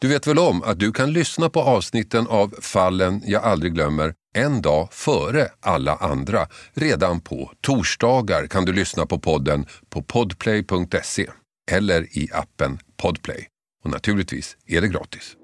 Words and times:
Du 0.00 0.08
vet 0.08 0.26
väl 0.26 0.38
om 0.38 0.62
att 0.62 0.78
du 0.78 0.92
kan 0.92 1.12
lyssna 1.12 1.48
på 1.48 1.60
avsnitten 1.60 2.26
av 2.26 2.54
Fallen 2.60 3.22
jag 3.24 3.44
aldrig 3.44 3.74
glömmer 3.74 4.14
en 4.34 4.62
dag 4.62 4.88
före 4.92 5.48
alla 5.60 5.94
andra. 5.94 6.38
Redan 6.74 7.20
på 7.20 7.50
torsdagar 7.60 8.46
kan 8.46 8.64
du 8.64 8.72
lyssna 8.72 9.06
på 9.06 9.18
podden 9.18 9.66
på 9.90 10.02
podplay.se 10.02 11.26
eller 11.70 12.02
i 12.02 12.28
appen 12.32 12.78
Podplay. 13.02 13.46
Och 13.84 13.90
naturligtvis 13.90 14.56
är 14.66 14.80
det 14.80 14.88
gratis. 14.88 15.36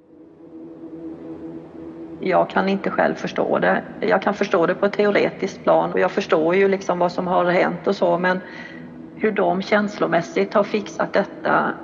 Jag 2.21 2.51
kan 2.51 2.69
inte 2.69 2.91
själv 2.91 3.15
förstå 3.15 3.59
det. 3.59 3.85
Jag 4.01 4.23
kan 4.23 4.35
förstå 4.35 4.66
det 4.66 4.75
på 4.75 4.87
ett 4.87 4.93
teoretiskt 4.93 5.63
plan 5.63 5.93
och 5.93 6.01
jag 6.01 6.11
förstår 6.11 6.55
ju 6.55 6.69
liksom 6.69 6.99
vad 6.99 7.13
som 7.13 7.27
har 7.27 7.45
hänt 7.45 7.87
och 7.87 7.97
så 7.97 8.19
men 8.19 8.41
hur 9.16 9.33
de 9.33 9.63
känslomässigt 9.63 10.55
har 10.55 10.65
fixat 10.65 11.13
detta 11.13 11.75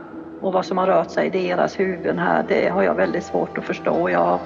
och 0.43 0.53
vad 0.53 0.67
som 0.67 0.79
har 0.79 0.87
rört 0.87 1.11
sig 1.11 1.27
i 1.27 1.31
deras 1.31 1.81
huvuden 1.81 2.19
här, 2.19 2.45
det 2.49 2.69
har 2.69 2.83
jag 2.83 2.95
väldigt 2.95 3.25
svårt 3.25 3.59
att 3.59 3.65
förstå. 3.65 4.11
Jag, 4.11 4.39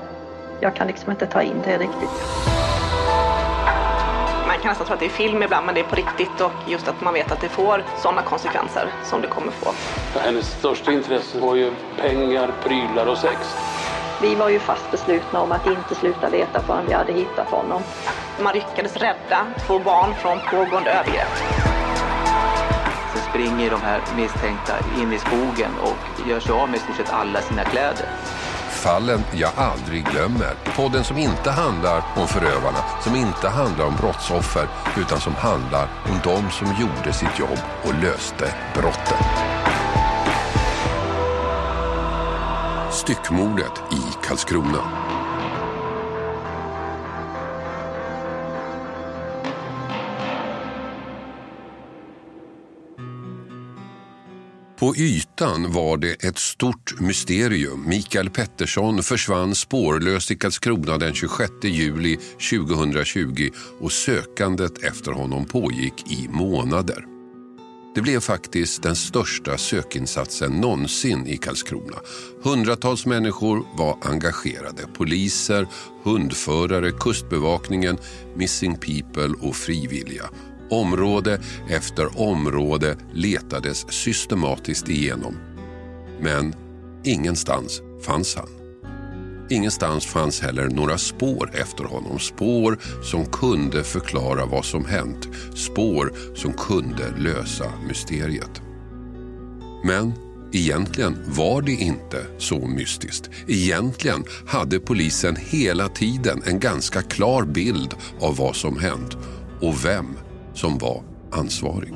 jag 0.60 0.74
kan 0.74 0.86
liksom 0.86 1.10
inte 1.10 1.27
ta 1.27 1.42
in 1.42 1.62
det 1.64 1.78
riktigt. 1.78 2.10
Man 4.46 4.59
kan 4.62 4.69
nästan 4.69 4.86
tro 4.86 4.95
att 4.95 5.00
det 5.00 5.06
är 5.06 5.10
film 5.10 5.42
ibland, 5.42 5.66
men 5.66 5.74
det 5.74 5.80
är 5.80 5.84
på 5.84 5.96
riktigt 5.96 6.41
och 6.41 6.52
just 6.69 6.88
att 6.88 7.00
man 7.00 7.14
vet 7.14 7.32
att 7.32 7.41
det 7.41 7.48
får 7.48 7.84
sådana 8.02 8.22
konsekvenser 8.22 8.89
som 9.05 9.20
det 9.20 9.28
kommer 9.28 9.52
få. 9.52 9.72
Hennes 10.19 10.58
största 10.58 10.92
intresse 10.92 11.41
var 11.41 11.55
ju 11.55 11.72
pengar, 12.00 12.50
prylar 12.62 13.06
och 13.06 13.19
sex. 13.19 13.56
Vi 14.22 14.34
var 14.34 14.48
ju 14.48 14.58
fast 14.58 14.91
beslutna 14.91 15.41
om 15.41 15.52
att 15.52 15.67
inte 15.67 15.94
sluta 15.94 16.28
leta 16.28 16.61
förrän 16.61 16.86
vi 16.86 16.92
hade 16.94 17.12
hittat 17.12 17.50
honom. 17.50 17.83
Man 18.42 18.55
lyckades 18.55 18.97
rädda 18.97 19.47
två 19.67 19.78
barn 19.78 20.14
från 20.14 20.39
pågående 20.50 20.91
övergrepp. 20.91 21.86
Springer 23.37 23.70
de 23.70 23.81
här 23.81 24.01
misstänkta 24.17 24.73
in 25.01 25.12
i 25.12 25.19
skogen 25.19 25.70
och 25.83 26.29
gör 26.29 26.41
sig 26.41 26.53
av 26.53 26.69
med 26.69 26.77
i 26.77 26.81
stort 26.81 26.97
sett 26.97 27.12
alla 27.12 27.41
sina 27.41 27.65
kläder. 27.65 28.06
Fallen 28.70 29.20
jag 29.34 29.51
aldrig 29.56 30.06
glömmer. 30.06 30.55
Podden 30.77 31.05
som 31.05 31.19
inte 31.19 31.51
handlar 31.51 32.03
om 32.17 32.29
förövarna, 32.29 32.79
som 33.01 33.17
inte 33.17 33.48
handlar 33.48 33.84
om 33.87 33.97
brottsoffer, 33.97 34.69
utan 34.98 35.20
som 35.20 35.34
handlar 35.34 35.89
om 36.05 36.20
de 36.25 36.51
som 36.51 36.67
gjorde 36.81 37.12
sitt 37.12 37.39
jobb 37.39 37.59
och 37.83 37.95
löste 38.03 38.55
brotten. 38.75 39.19
Styckmordet 42.91 43.83
i 43.92 44.27
Karlskrona. 44.27 45.16
På 54.78 54.96
ytan 54.96 55.72
var 55.72 55.96
det 55.96 56.24
ett 56.24 56.38
stort 56.38 57.00
mysterium. 57.00 57.88
Mikael 57.88 58.30
Pettersson 58.30 59.02
försvann 59.02 59.55
spårlöst 59.55 60.30
i 60.30 60.36
Karlskrona 60.36 60.98
den 60.98 61.14
26 61.14 61.52
juli 61.62 62.16
2020 62.50 63.50
och 63.80 63.92
sökandet 63.92 64.84
efter 64.84 65.12
honom 65.12 65.44
pågick 65.44 66.12
i 66.12 66.28
månader. 66.28 67.05
Det 67.94 68.02
blev 68.02 68.20
faktiskt 68.20 68.83
den 68.83 68.96
största 68.96 69.58
sökinsatsen 69.58 70.52
någonsin 70.52 71.27
i 71.27 71.36
Karlskrona. 71.36 71.96
Hundratals 72.42 73.06
människor 73.06 73.67
var 73.77 73.98
engagerade. 74.02 74.86
Poliser, 74.95 75.67
hundförare, 76.02 76.90
kustbevakningen, 76.90 77.98
Missing 78.34 78.77
People 78.77 79.34
och 79.40 79.56
frivilliga. 79.56 80.24
Område 80.70 81.40
efter 81.70 82.20
område 82.20 82.96
letades 83.12 83.92
systematiskt 83.92 84.88
igenom. 84.88 85.36
Men 86.20 86.54
ingenstans 87.04 87.82
fanns 88.06 88.36
han. 88.36 88.48
Ingenstans 89.50 90.06
fanns 90.06 90.40
heller 90.40 90.68
några 90.68 90.98
spår 90.98 91.50
efter 91.54 91.84
honom. 91.84 92.18
Spår 92.18 92.78
som 93.02 93.27
kunde 93.27 93.84
förklara 93.84 94.46
vad 94.46 94.64
som 94.64 94.84
hänt. 94.84 95.28
Spår 95.54 96.12
som 96.34 96.52
kunde 96.52 97.04
lösa 97.18 97.72
mysteriet. 97.88 98.62
Men 99.84 100.12
egentligen 100.52 101.16
var 101.27 101.62
det 101.62 101.72
inte 101.72 102.27
så 102.38 102.66
mystiskt. 102.66 103.30
Egentligen 103.46 104.24
hade 104.46 104.78
polisen 104.78 105.36
hela 105.36 105.88
tiden 105.88 106.42
en 106.46 106.60
ganska 106.60 107.02
klar 107.02 107.44
bild 107.44 107.94
av 108.20 108.36
vad 108.36 108.56
som 108.56 108.78
hänt 108.78 109.16
och 109.60 109.84
vem 109.84 110.06
som 110.56 110.78
var 110.78 111.02
ansvarig. 111.30 111.92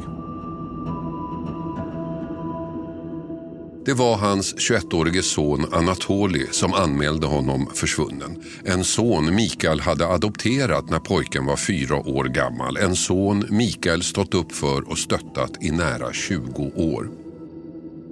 Det 3.84 3.94
var 3.94 4.16
hans 4.16 4.54
21-årige 4.54 5.22
son 5.22 5.66
Anatoli 5.72 6.46
som 6.50 6.72
anmälde 6.72 7.26
honom 7.26 7.70
försvunnen. 7.74 8.42
En 8.64 8.84
son 8.84 9.34
Mikael 9.34 9.80
hade 9.80 10.06
adopterat 10.06 10.90
när 10.90 10.98
pojken 10.98 11.46
var 11.46 11.56
fyra 11.56 11.96
år 11.96 12.24
gammal. 12.24 12.76
En 12.76 12.96
son 12.96 13.44
Mikael 13.50 14.02
stått 14.02 14.34
upp 14.34 14.52
för 14.52 14.90
och 14.90 14.98
stöttat 14.98 15.50
i 15.60 15.70
nära 15.70 16.12
20 16.12 16.72
år. 16.76 17.19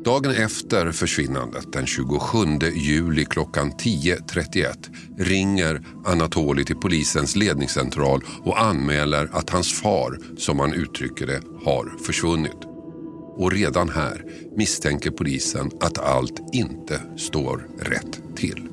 Dagen 0.05 0.31
efter 0.31 0.93
försvinnandet, 0.93 1.73
den 1.73 1.87
27 1.87 2.39
juli 2.75 3.25
klockan 3.25 3.73
10.31 3.73 4.67
ringer 5.19 5.83
Anatoli 6.05 6.65
till 6.65 6.77
polisens 6.77 7.37
ledningscentral 7.37 8.25
och 8.43 8.61
anmäler 8.63 9.29
att 9.33 9.51
hans 9.51 9.81
far, 9.81 10.19
som 10.37 10.61
han 10.61 10.73
uttrycker 10.73 11.27
det, 11.27 11.43
har 11.65 12.05
försvunnit. 12.05 12.65
Och 13.37 13.53
redan 13.53 13.89
här 13.89 14.25
misstänker 14.57 15.11
polisen 15.11 15.71
att 15.81 15.99
allt 15.99 16.41
inte 16.53 17.01
står 17.17 17.67
rätt 17.81 18.21
till. 18.37 18.69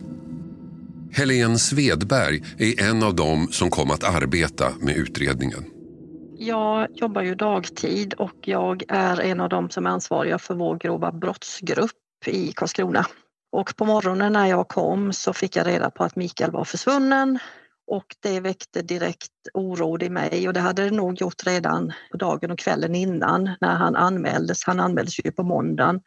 Helene 1.12 1.59
Svedberg 1.59 2.44
är 2.58 2.81
en 2.81 3.03
av 3.03 3.16
dem 3.16 3.47
som 3.52 3.69
kom 3.69 3.91
att 3.91 4.03
arbeta 4.03 4.74
med 4.80 4.97
utredningen. 4.97 5.75
Jag 6.46 6.88
jobbar 6.94 7.22
ju 7.22 7.36
dagtid 7.36 8.14
och 8.14 8.36
jag 8.42 8.84
är 8.88 9.22
en 9.22 9.40
av 9.40 9.50
dem 9.50 9.70
som 9.70 9.86
är 9.86 9.90
ansvariga 9.90 10.40
för 10.40 10.56
vår 10.56 10.78
grova 10.78 11.12
brottsgrupp 11.12 11.92
i 12.26 12.52
Karlskrona. 12.52 13.06
Och 13.52 13.76
på 13.76 13.86
morgonen 13.86 14.34
när 14.34 14.46
jag 14.48 14.68
kom 14.68 15.14
så 15.14 15.34
fick 15.34 15.56
jag 15.56 15.68
reda 15.68 15.90
på 15.90 16.04
att 16.04 16.16
Mikael 16.16 16.52
var 16.52 16.64
försvunnen 16.64 17.40
och 17.88 18.06
det 18.20 18.40
väckte 18.40 18.82
direkt 18.82 19.32
oro 19.54 20.04
i 20.04 20.10
mig 20.10 20.48
och 20.48 20.54
det 20.54 20.60
hade 20.60 20.84
det 20.84 20.92
nog 20.92 21.22
gjort 21.22 21.46
redan 21.46 21.94
på 22.12 22.18
dagen 22.18 22.52
och 22.52 22.60
kvällen 22.60 22.96
innan 22.96 23.50
när 23.62 23.76
han 23.76 23.96
anmäldes. 23.96 24.64
Han 24.66 24.80
anmäldes 24.80 25.26
ju 25.26 25.32
på 25.32 25.44
måndagen 25.44 26.02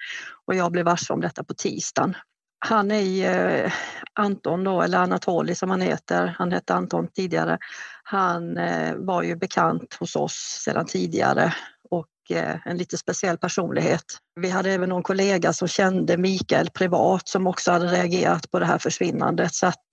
och 0.46 0.54
jag 0.54 0.72
blev 0.72 0.84
varse 0.84 1.12
om 1.12 1.20
detta 1.20 1.44
på 1.44 1.54
tisdagen. 1.54 2.14
Han 2.58 2.90
är 2.90 3.00
ju, 3.00 3.24
eh, 3.24 3.72
Anton 4.12 4.64
då, 4.64 4.82
eller 4.82 4.98
Anatoli 4.98 5.54
som 5.54 5.70
han 5.70 5.80
heter, 5.80 6.34
han 6.38 6.52
hette 6.52 6.74
Anton 6.74 7.08
tidigare. 7.08 7.58
Han 8.02 8.56
eh, 8.56 8.94
var 8.96 9.22
ju 9.22 9.36
bekant 9.36 9.94
hos 10.00 10.16
oss 10.16 10.60
sedan 10.64 10.86
tidigare 10.86 11.54
och 11.90 12.36
eh, 12.36 12.56
en 12.64 12.76
lite 12.76 12.98
speciell 12.98 13.38
personlighet. 13.38 14.04
Vi 14.40 14.50
hade 14.50 14.70
även 14.70 14.88
någon 14.88 15.02
kollega 15.02 15.52
som 15.52 15.68
kände 15.68 16.16
Mikael 16.16 16.70
privat 16.70 17.28
som 17.28 17.46
också 17.46 17.72
hade 17.72 17.86
reagerat 17.86 18.50
på 18.50 18.58
det 18.58 18.66
här 18.66 18.78
försvinnandet. 18.78 19.54
Så 19.54 19.66
att 19.66 19.84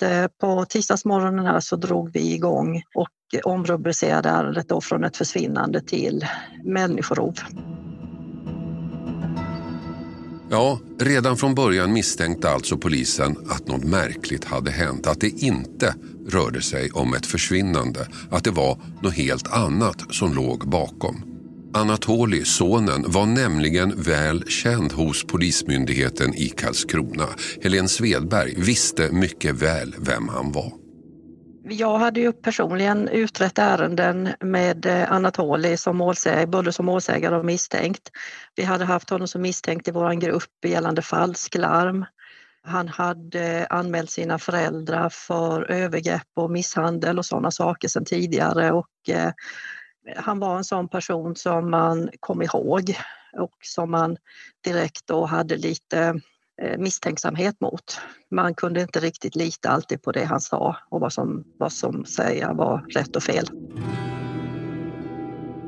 på 0.42 0.66
tisdagsmorgonen 0.66 1.46
här 1.46 1.59
så 1.59 1.76
drog 1.76 2.14
vi 2.14 2.34
igång 2.34 2.82
och 2.96 3.09
omrubricerade 3.44 4.30
ärendet 4.30 4.70
då 4.70 4.82
från 4.82 5.03
ett 5.03 5.17
försvinnande 5.17 5.82
till 5.82 6.28
människorov. 6.64 7.34
Ja, 10.50 10.80
redan 11.00 11.38
från 11.38 11.56
början 11.56 11.94
misstänkte 11.94 12.50
alltså 12.50 12.78
polisen 12.78 13.38
att 13.50 13.68
något 13.68 13.84
märkligt 13.84 14.44
hade 14.44 14.72
hänt. 14.72 15.08
Att 15.08 15.22
det 15.22 15.30
inte 15.30 15.96
rörde 16.28 16.62
sig 16.62 16.92
om 16.92 17.14
ett 17.14 17.26
försvinnande. 17.26 18.08
Att 18.30 18.44
det 18.44 18.52
var 18.52 18.80
något 19.02 19.14
helt 19.14 19.47
annat 19.47 20.16
som 20.16 20.34
låg 20.34 20.70
bakom. 20.70 21.24
Anatoli, 21.74 22.46
sonen, 22.46 23.06
var 23.08 23.26
nämligen 23.26 24.02
väl 24.02 24.44
känd 24.47 24.92
hos 24.92 25.24
Polismyndigheten 25.24 26.34
i 26.36 26.50
Karlskrona. 26.50 27.28
Helen 27.62 27.90
Svedberg 27.90 28.53
visste 28.58 29.12
mycket 29.12 29.62
väl 29.62 29.96
vem 30.00 30.30
han 30.30 30.52
var. 30.52 30.84
Jag 31.70 31.97
hade 31.97 32.20
ju 32.20 32.34
personligen 32.34 33.08
utrett 33.08 33.58
ärenden 33.58 34.29
med 34.40 34.85
eh, 34.85 35.12
Anatoli 35.12 35.78
som 35.78 35.97
målsägare, 35.97 36.46
både 36.46 36.72
som 36.72 36.85
målsägare 36.85 37.35
och 37.35 37.46
misstänkt. 37.46 38.12
Vi 38.56 38.64
hade 38.64 38.85
haft 38.85 39.09
honom 39.09 39.28
som 39.28 39.41
misstänkt 39.41 39.88
i 39.88 39.91
vår 39.91 40.14
grupp 40.14 40.66
gällande 40.66 41.02
falsklarm. 41.02 42.06
Han 42.64 42.88
hade 42.88 43.59
eh, 43.59 43.67
anmält 43.70 44.09
sina 44.09 44.40
föräldrar 44.40 45.09
för 45.09 45.72
övergrepp 45.72 46.28
och 46.35 46.52
misshandel 46.52 47.20
och 47.20 47.26
sådana 47.26 47.52
saker 47.52 47.88
sedan 47.88 48.06
tidigare 48.06 48.72
och 48.72 49.09
eh, 49.09 49.32
han 50.16 50.40
var 50.40 50.58
en 50.58 50.64
sån 50.64 50.90
person 50.90 51.35
som 51.35 51.72
man 51.72 52.09
kom 52.20 52.41
ihåg 52.41 52.97
och 53.38 53.58
som 53.64 53.91
man 53.91 54.17
direkt 54.64 55.08
då 55.08 55.26
hade 55.26 55.58
lite 55.58 56.22
Eh, 56.61 56.78
misstänksamhet 56.78 57.61
mot. 57.61 57.99
Man 58.31 58.55
kunde 58.55 58.81
inte 58.81 58.99
riktigt 58.99 59.35
lita 59.35 59.69
alltid 59.69 60.02
på 60.02 60.11
det 60.11 60.25
han 60.25 60.41
sa 60.41 60.78
och 60.90 60.99
vad 60.99 61.13
som, 61.13 61.43
vad 61.59 61.72
som 61.72 62.05
säga 62.05 62.53
var 62.53 62.85
rätt 62.90 63.16
och 63.16 63.23
fel. 63.23 63.49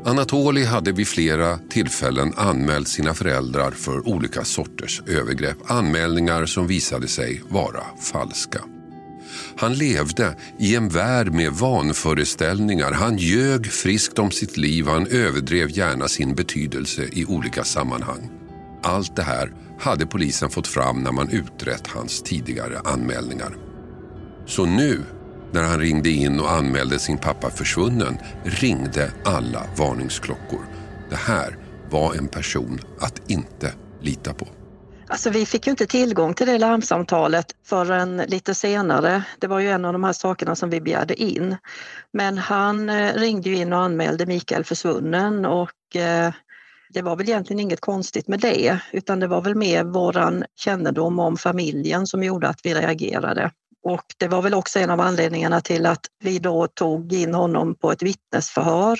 Anatoli 0.06 0.64
hade 0.64 0.92
vid 0.92 1.08
flera 1.08 1.58
tillfällen 1.58 2.34
anmält 2.36 2.88
sina 2.88 3.14
föräldrar 3.14 3.72
för 3.72 4.08
olika 4.08 4.44
sorters 4.44 5.02
övergrepp. 5.08 5.58
Anmälningar 5.72 6.46
som 6.46 6.68
visade 6.68 7.08
sig 7.08 7.44
vara 7.50 7.84
falska. 8.00 8.64
Han 9.58 9.74
levde 9.74 10.36
i 10.60 10.76
en 10.76 10.90
värld 10.90 11.34
med 11.34 11.52
vanföreställningar. 11.52 12.92
Han 12.92 13.18
ljög 13.18 13.72
friskt 13.72 14.20
om 14.20 14.32
sitt 14.32 14.58
liv. 14.58 14.88
Han 14.88 15.08
överdrev 15.08 15.78
gärna 15.78 16.08
sin 16.08 16.36
betydelse 16.36 17.02
i 17.12 17.26
olika 17.26 17.64
sammanhang. 17.64 18.30
Allt 18.84 19.16
det 19.16 19.24
här 19.24 19.54
hade 19.80 20.06
polisen 20.06 20.50
fått 20.50 20.68
fram 20.68 21.04
när 21.04 21.12
man 21.12 21.30
utrett 21.30 21.88
hans 21.88 22.24
tidigare 22.24 22.80
anmälningar. 22.80 23.56
Så 24.46 24.66
nu 24.66 25.04
när 25.52 25.64
han 25.64 25.80
ringde 25.80 26.10
in 26.10 26.40
och 26.40 26.52
anmälde 26.52 27.00
sin 27.00 27.18
pappa 27.18 27.50
försvunnen 27.50 28.18
ringde 28.44 29.12
alla 29.26 29.64
varningsklockor. 29.78 30.62
Det 31.10 31.16
här 31.16 31.58
var 31.90 32.16
en 32.16 32.28
person 32.28 32.80
att 33.00 33.32
inte 33.32 33.74
lita 34.02 34.34
på. 34.34 34.48
Alltså 35.10 35.30
vi 35.30 35.46
fick 35.46 35.68
ju 35.68 35.72
inte 35.72 35.86
tillgång 35.88 36.34
till 36.34 36.48
det 36.48 36.58
larmsamtalet 36.58 37.46
förrän 37.66 38.18
lite 38.18 38.56
senare. 38.56 39.24
Det 39.40 39.48
var 39.48 39.60
ju 39.60 39.70
en 39.70 39.86
av 39.86 39.94
de 39.94 40.04
här 40.04 40.14
sakerna 40.14 40.56
som 40.56 40.70
vi 40.70 40.82
begärde 40.82 41.22
in. 41.22 41.58
Men 42.14 42.38
han 42.38 42.90
eh, 42.90 43.14
ringde 43.14 43.50
ju 43.50 43.56
in 43.56 43.74
och 43.74 43.80
anmälde 43.80 44.26
Mikael 44.26 44.64
försvunnen 44.64 45.46
och 45.46 45.96
eh, 45.96 46.34
det 46.90 47.02
var 47.02 47.16
väl 47.16 47.30
egentligen 47.30 47.60
inget 47.60 47.82
konstigt 47.82 48.28
med 48.28 48.40
det 48.40 48.80
utan 48.92 49.20
det 49.20 49.28
var 49.28 49.42
väl 49.42 49.56
mer 49.56 49.84
våran 49.84 50.44
kännedom 50.56 51.20
om 51.20 51.38
familjen 51.38 52.08
som 52.08 52.24
gjorde 52.24 52.48
att 52.48 52.60
vi 52.64 52.74
reagerade. 52.74 53.52
Och 53.84 54.06
det 54.18 54.28
var 54.28 54.42
väl 54.42 54.54
också 54.54 54.80
en 54.80 54.90
av 54.90 55.00
anledningarna 55.00 55.62
till 55.62 55.86
att 55.86 56.06
vi 56.24 56.40
då 56.40 56.68
tog 56.68 57.14
in 57.14 57.34
honom 57.34 57.76
på 57.76 57.92
ett 57.92 58.04
vittnesförhör 58.04 59.00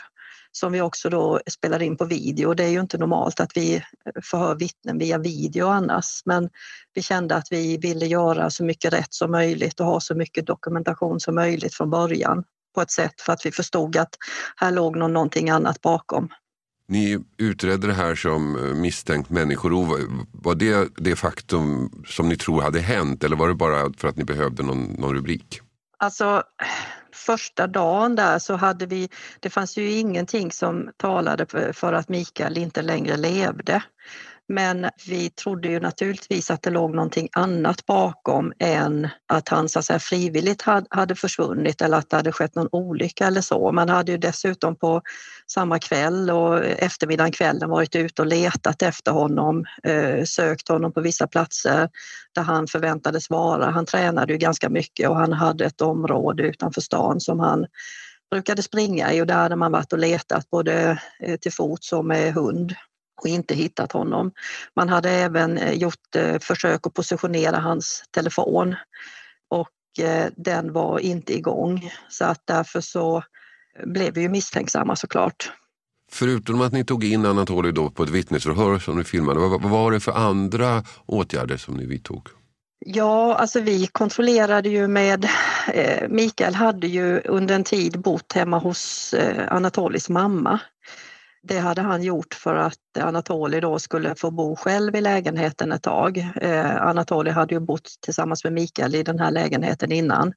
som 0.52 0.72
vi 0.72 0.82
också 0.82 1.10
då 1.10 1.40
spelar 1.50 1.82
in 1.82 1.98
på 1.98 2.06
video. 2.06 2.54
Det 2.54 2.64
är 2.64 2.70
ju 2.70 2.80
inte 2.80 2.98
normalt 2.98 3.40
att 3.40 3.58
vi 3.58 3.84
förhör 4.24 4.56
vittnen 4.56 4.98
via 4.98 5.18
video 5.18 5.68
annars, 5.68 6.22
men 6.26 6.50
vi 6.94 7.02
kände 7.02 7.36
att 7.36 7.48
vi 7.52 7.78
ville 7.78 8.06
göra 8.06 8.50
så 8.50 8.64
mycket 8.64 8.94
rätt 8.94 9.14
som 9.14 9.32
möjligt 9.32 9.80
och 9.80 9.86
ha 9.86 10.00
så 10.00 10.16
mycket 10.16 10.48
dokumentation 10.48 11.20
som 11.20 11.36
möjligt 11.36 11.74
från 11.74 11.90
början 11.90 12.44
på 12.76 12.82
ett 12.82 12.92
sätt 12.92 13.22
för 13.22 13.34
att 13.34 13.46
vi 13.46 13.52
förstod 13.52 13.98
att 13.98 14.16
här 14.56 14.72
låg 14.72 14.98
någonting 14.98 15.50
annat 15.50 15.82
bakom. 15.82 16.30
Ni 16.88 17.20
utredde 17.38 17.88
det 17.88 17.94
här 17.94 18.16
som 18.16 18.56
eh, 18.56 18.74
misstänkt 18.74 19.30
människorov. 19.30 19.88
Var 20.32 20.56
det 20.56 20.90
det 20.96 21.16
faktum 21.16 21.92
som 22.06 22.30
ni 22.30 22.38
tror 22.38 22.62
hade 22.62 22.80
hänt 22.80 23.24
eller 23.24 23.36
var 23.36 23.48
det 23.48 23.56
bara 23.56 23.94
för 23.98 24.08
att 24.08 24.18
ni 24.18 24.24
behövde 24.24 24.64
någon, 24.64 24.84
någon 24.84 25.16
rubrik? 25.16 25.62
Alltså 26.00 26.44
första 27.14 27.68
dagen 27.68 28.16
där 28.16 28.40
så 28.40 28.56
hade 28.56 28.86
vi, 28.86 29.10
det 29.40 29.50
fanns 29.50 29.78
ju 29.78 29.92
ingenting 29.92 30.52
som 30.52 30.92
talade 30.98 31.74
för 31.74 31.94
att 31.94 32.10
Mikael 32.10 32.58
inte 32.58 32.82
längre 32.82 33.18
levde. 33.18 33.84
Men 34.50 34.90
vi 35.08 35.30
trodde 35.30 35.68
ju 35.68 35.80
naturligtvis 35.80 36.52
att 36.52 36.62
det 36.62 36.70
låg 36.70 36.96
någonting 36.96 37.30
annat 37.32 37.86
bakom 37.86 38.54
än 38.60 39.08
att 39.28 39.50
han 39.50 39.70
så 39.70 39.80
att 39.80 39.86
säga, 39.86 40.00
frivilligt 40.00 40.64
hade 40.90 41.16
försvunnit 41.16 41.82
eller 41.82 41.98
att 41.98 42.10
det 42.10 42.16
hade 42.16 42.32
skett 42.32 42.56
någon 42.56 42.70
olycka 42.72 43.28
eller 43.28 43.42
så. 43.42 43.72
Man 43.72 43.90
hade 43.90 44.12
ju 44.12 44.18
dessutom 44.18 44.76
på 44.76 45.02
samma 45.48 45.80
kväll 45.80 46.30
och 46.30 46.66
eftermiddagen 46.66 47.32
kvällen 47.32 47.70
varit 47.70 47.96
ute 47.96 48.22
och 48.22 48.28
letat 48.28 48.82
efter 48.82 49.12
honom, 49.12 49.66
eh, 49.84 50.24
sökt 50.24 50.68
honom 50.68 50.94
på 50.94 51.02
vissa 51.02 51.28
platser 51.28 51.90
där 52.36 52.42
han 52.42 52.68
förväntades 52.68 53.30
vara. 53.30 53.70
Han 53.72 53.86
tränade 53.86 54.34
ju 54.34 54.40
ganska 54.40 54.70
mycket 54.70 55.10
och 55.10 55.16
han 55.16 55.34
hade 55.34 55.66
ett 55.66 55.82
område 55.82 56.44
utanför 56.44 56.82
stan 56.82 57.20
som 57.20 57.40
han 57.40 57.66
brukade 58.32 58.64
springa 58.64 59.14
i 59.14 59.22
och 59.22 59.28
där 59.28 59.36
hade 59.36 59.56
man 59.56 59.72
varit 59.72 59.94
och 59.94 60.00
letat 60.00 60.50
både 60.50 61.02
eh, 61.20 61.38
till 61.38 61.54
fots 61.54 61.94
och 61.94 62.06
med 62.06 62.34
hund 62.34 62.76
och 63.22 63.28
inte 63.28 63.56
hittat 63.56 63.92
honom. 63.92 64.32
Man 64.76 64.90
hade 64.90 65.10
även 65.10 65.58
eh, 65.58 65.74
gjort 65.74 66.16
eh, 66.16 66.40
försök 66.40 66.88
att 66.88 66.94
positionera 66.94 67.60
hans 67.60 68.04
telefon 68.12 68.76
och 69.50 70.04
eh, 70.06 70.26
den 70.36 70.74
var 70.74 71.00
inte 71.00 71.34
igång 71.34 71.92
så 72.10 72.26
att 72.26 72.42
därför 72.46 72.82
så 72.82 73.24
blev 73.86 74.14
vi 74.14 74.22
ju 74.22 74.30
misstänksamma 74.30 74.96
såklart. 74.96 75.52
Förutom 76.12 76.62
att 76.62 76.74
ni 76.74 76.86
tog 76.86 77.04
in 77.04 77.26
Anatoly 77.26 77.72
då 77.72 77.90
på 77.90 78.04
ett 78.04 78.10
vittnesförhör 78.10 78.80
som 78.80 78.98
ni 78.98 79.04
filmade, 79.04 79.40
vad 79.40 79.62
var 79.62 79.92
det 79.92 80.00
för 80.00 80.12
andra 80.12 80.84
åtgärder 81.06 81.58
som 81.58 81.74
ni 81.74 81.86
vidtog? 81.86 82.28
Ja, 82.86 83.36
alltså 83.36 83.62
vi 83.62 83.88
kontrollerade 83.88 84.70
ju 84.70 84.88
med... 84.88 85.30
Mikael 86.10 86.56
hade 86.56 86.88
ju 86.88 87.20
under 87.20 87.56
en 87.56 87.64
tid 87.64 88.00
bott 88.00 88.34
hemma 88.34 88.58
hos 88.58 89.16
Anatolis 89.48 90.10
mamma 90.10 90.60
det 91.42 91.60
hade 91.60 91.82
han 91.82 92.04
gjort 92.04 92.34
för 92.34 92.56
att 92.56 92.98
Anatoli 93.00 93.60
då 93.60 93.80
skulle 93.80 94.16
få 94.16 94.32
bo 94.32 94.56
själv 94.56 94.96
i 94.96 95.02
lägenheten 95.02 95.72
ett 95.72 95.84
tag. 95.84 96.18
Eh, 96.36 96.82
Anatoli 96.82 97.32
hade 97.32 97.54
ju 97.56 97.60
bott 97.60 97.90
tillsammans 98.02 98.44
med 98.44 98.54
Mikael 98.54 98.96
i 98.96 99.04
den 99.04 99.20
här 99.20 99.32
lägenheten 99.32 99.92
innan. 99.92 100.34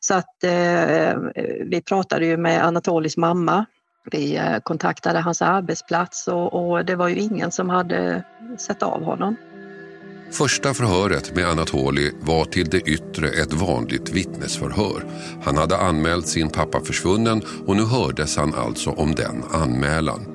Så 0.00 0.14
att 0.14 0.44
eh, 0.44 1.16
vi 1.64 1.82
pratade 1.88 2.26
ju 2.26 2.36
med 2.36 2.64
Anatolis 2.64 3.16
mamma. 3.16 3.66
Vi 4.10 4.36
eh, 4.36 4.58
kontaktade 4.62 5.20
hans 5.20 5.42
arbetsplats 5.42 6.28
och, 6.28 6.54
och 6.54 6.84
det 6.84 6.96
var 6.96 7.08
ju 7.08 7.16
ingen 7.16 7.52
som 7.52 7.70
hade 7.70 8.24
sett 8.58 8.82
av 8.82 9.04
honom. 9.04 9.36
Första 10.32 10.74
förhöret 10.74 11.36
med 11.36 11.48
Anatoli 11.48 12.10
var 12.20 12.44
till 12.44 12.68
det 12.68 12.80
yttre 12.80 13.28
ett 13.28 13.52
vanligt 13.52 14.10
vittnesförhör. 14.10 15.04
Han 15.42 15.56
hade 15.56 15.76
anmält 15.76 16.28
sin 16.28 16.50
pappa 16.50 16.80
försvunnen 16.80 17.42
och 17.66 17.76
nu 17.76 17.82
hördes 17.82 18.36
han 18.36 18.54
alltså 18.54 18.90
om 18.90 19.14
den 19.14 19.42
anmälan. 19.52 20.26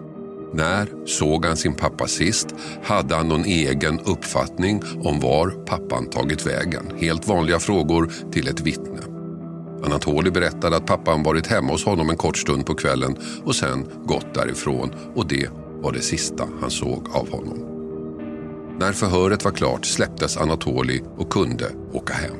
När 0.53 1.05
såg 1.05 1.45
han 1.45 1.57
sin 1.57 1.73
pappa 1.73 2.07
sist? 2.07 2.47
Hade 2.83 3.15
han 3.15 3.27
någon 3.27 3.45
egen 3.45 3.99
uppfattning 3.99 4.81
om 5.03 5.19
var 5.19 5.49
pappan 5.49 6.09
tagit 6.09 6.45
vägen? 6.45 6.91
Helt 6.97 7.27
vanliga 7.27 7.59
frågor 7.59 8.11
till 8.31 8.47
ett 8.47 8.61
vittne. 8.61 9.01
Anatoli 9.85 10.31
berättade 10.31 10.75
att 10.75 10.85
pappan 10.85 11.23
varit 11.23 11.47
hemma 11.47 11.71
hos 11.71 11.85
honom 11.85 12.09
en 12.09 12.17
kort 12.17 12.37
stund 12.37 12.65
på 12.65 12.75
kvällen 12.75 13.15
och 13.43 13.55
sen 13.55 13.87
gått 14.05 14.33
därifrån 14.33 14.91
och 15.15 15.27
det 15.27 15.49
var 15.81 15.91
det 15.91 16.01
sista 16.01 16.47
han 16.61 16.71
såg 16.71 17.07
av 17.13 17.31
honom. 17.31 17.80
När 18.79 18.93
förhöret 18.93 19.43
var 19.45 19.51
klart 19.51 19.85
släpptes 19.85 20.37
Anatoli 20.37 21.01
och 21.17 21.31
kunde 21.31 21.71
åka 21.93 22.13
hem. 22.13 22.35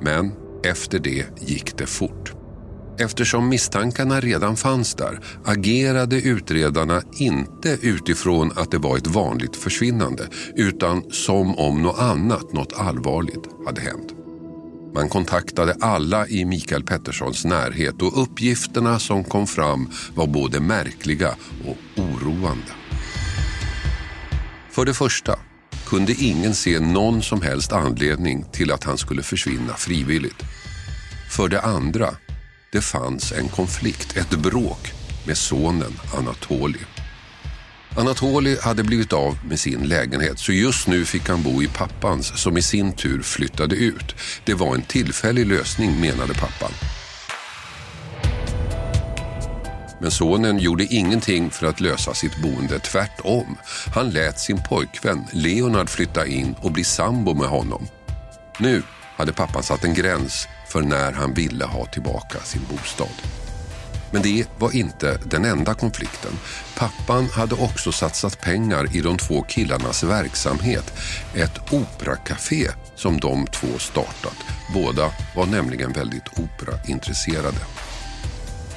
Men 0.00 0.32
efter 0.64 0.98
det 0.98 1.26
gick 1.40 1.78
det 1.78 1.86
fort. 1.86 2.32
Eftersom 2.98 3.48
misstankarna 3.48 4.20
redan 4.20 4.56
fanns 4.56 4.94
där 4.94 5.20
agerade 5.44 6.20
utredarna 6.20 7.02
inte 7.18 7.78
utifrån 7.82 8.52
att 8.56 8.70
det 8.70 8.78
var 8.78 8.96
ett 8.96 9.06
vanligt 9.06 9.56
försvinnande 9.56 10.28
utan 10.56 11.02
som 11.10 11.54
om 11.58 11.82
något 11.82 11.98
annat, 11.98 12.52
något 12.52 12.72
allvarligt, 12.72 13.48
hade 13.66 13.80
hänt. 13.80 14.14
Man 14.94 15.08
kontaktade 15.08 15.76
alla 15.80 16.28
i 16.28 16.44
Mikael 16.44 16.84
Petterssons 16.84 17.44
närhet 17.44 18.02
och 18.02 18.22
uppgifterna 18.22 18.98
som 18.98 19.24
kom 19.24 19.46
fram 19.46 19.90
var 20.14 20.26
både 20.26 20.60
märkliga 20.60 21.34
och 21.66 22.02
oroande. 22.02 22.83
För 24.74 24.84
det 24.84 24.94
första 24.94 25.38
kunde 25.86 26.12
ingen 26.12 26.54
se 26.54 26.80
någon 26.80 27.22
som 27.22 27.42
helst 27.42 27.72
anledning 27.72 28.44
till 28.52 28.72
att 28.72 28.84
han 28.84 28.98
skulle 28.98 29.22
försvinna 29.22 29.74
frivilligt. 29.74 30.42
För 31.30 31.48
det 31.48 31.60
andra 31.60 32.14
det 32.72 32.80
fanns 32.80 33.32
en 33.32 33.48
konflikt, 33.48 34.16
ett 34.16 34.30
bråk 34.30 34.92
med 35.26 35.36
sonen 35.36 35.92
Anatoli. 36.18 36.78
Anatoli 37.96 38.56
hade 38.62 38.82
blivit 38.82 39.12
av 39.12 39.38
med 39.48 39.60
sin 39.60 39.88
lägenhet 39.88 40.38
så 40.38 40.52
just 40.52 40.88
nu 40.88 41.04
fick 41.04 41.28
han 41.28 41.42
bo 41.42 41.62
i 41.62 41.68
pappans 41.68 42.42
som 42.42 42.56
i 42.56 42.62
sin 42.62 42.92
tur 42.92 43.22
flyttade 43.22 43.76
ut. 43.76 44.14
Det 44.44 44.54
var 44.54 44.74
en 44.74 44.82
tillfällig 44.82 45.46
lösning 45.46 46.00
menade 46.00 46.34
pappan. 46.34 46.72
Men 50.00 50.10
sonen 50.10 50.58
gjorde 50.58 50.84
ingenting 50.84 51.50
för 51.50 51.66
att 51.66 51.80
lösa 51.80 52.14
sitt 52.14 52.42
boende, 52.42 52.78
tvärtom. 52.78 53.56
Han 53.94 54.10
lät 54.10 54.38
sin 54.38 54.62
pojkvän 54.62 55.26
Leonard 55.32 55.88
flytta 55.90 56.26
in 56.26 56.54
och 56.60 56.72
bli 56.72 56.84
sambo 56.84 57.34
med 57.34 57.48
honom. 57.48 57.86
Nu 58.58 58.82
hade 59.16 59.32
pappan 59.32 59.62
satt 59.62 59.84
en 59.84 59.94
gräns 59.94 60.48
för 60.68 60.80
när 60.80 61.12
han 61.12 61.34
ville 61.34 61.64
ha 61.64 61.86
tillbaka 61.86 62.38
sin 62.38 62.62
bostad. 62.70 63.22
Men 64.14 64.22
det 64.22 64.46
var 64.58 64.76
inte 64.76 65.18
den 65.24 65.44
enda 65.44 65.74
konflikten. 65.74 66.32
Pappan 66.76 67.28
hade 67.32 67.54
också 67.54 67.92
satsat 67.92 68.40
pengar 68.40 68.96
i 68.96 69.00
de 69.00 69.16
två 69.16 69.42
killarnas 69.42 70.02
verksamhet. 70.02 70.92
Ett 71.34 71.72
operacafé 71.72 72.68
som 72.94 73.20
de 73.20 73.46
två 73.46 73.78
startat. 73.78 74.36
Båda 74.74 75.10
var 75.36 75.46
nämligen 75.46 75.92
väldigt 75.92 76.28
operaintresserade. 76.38 77.58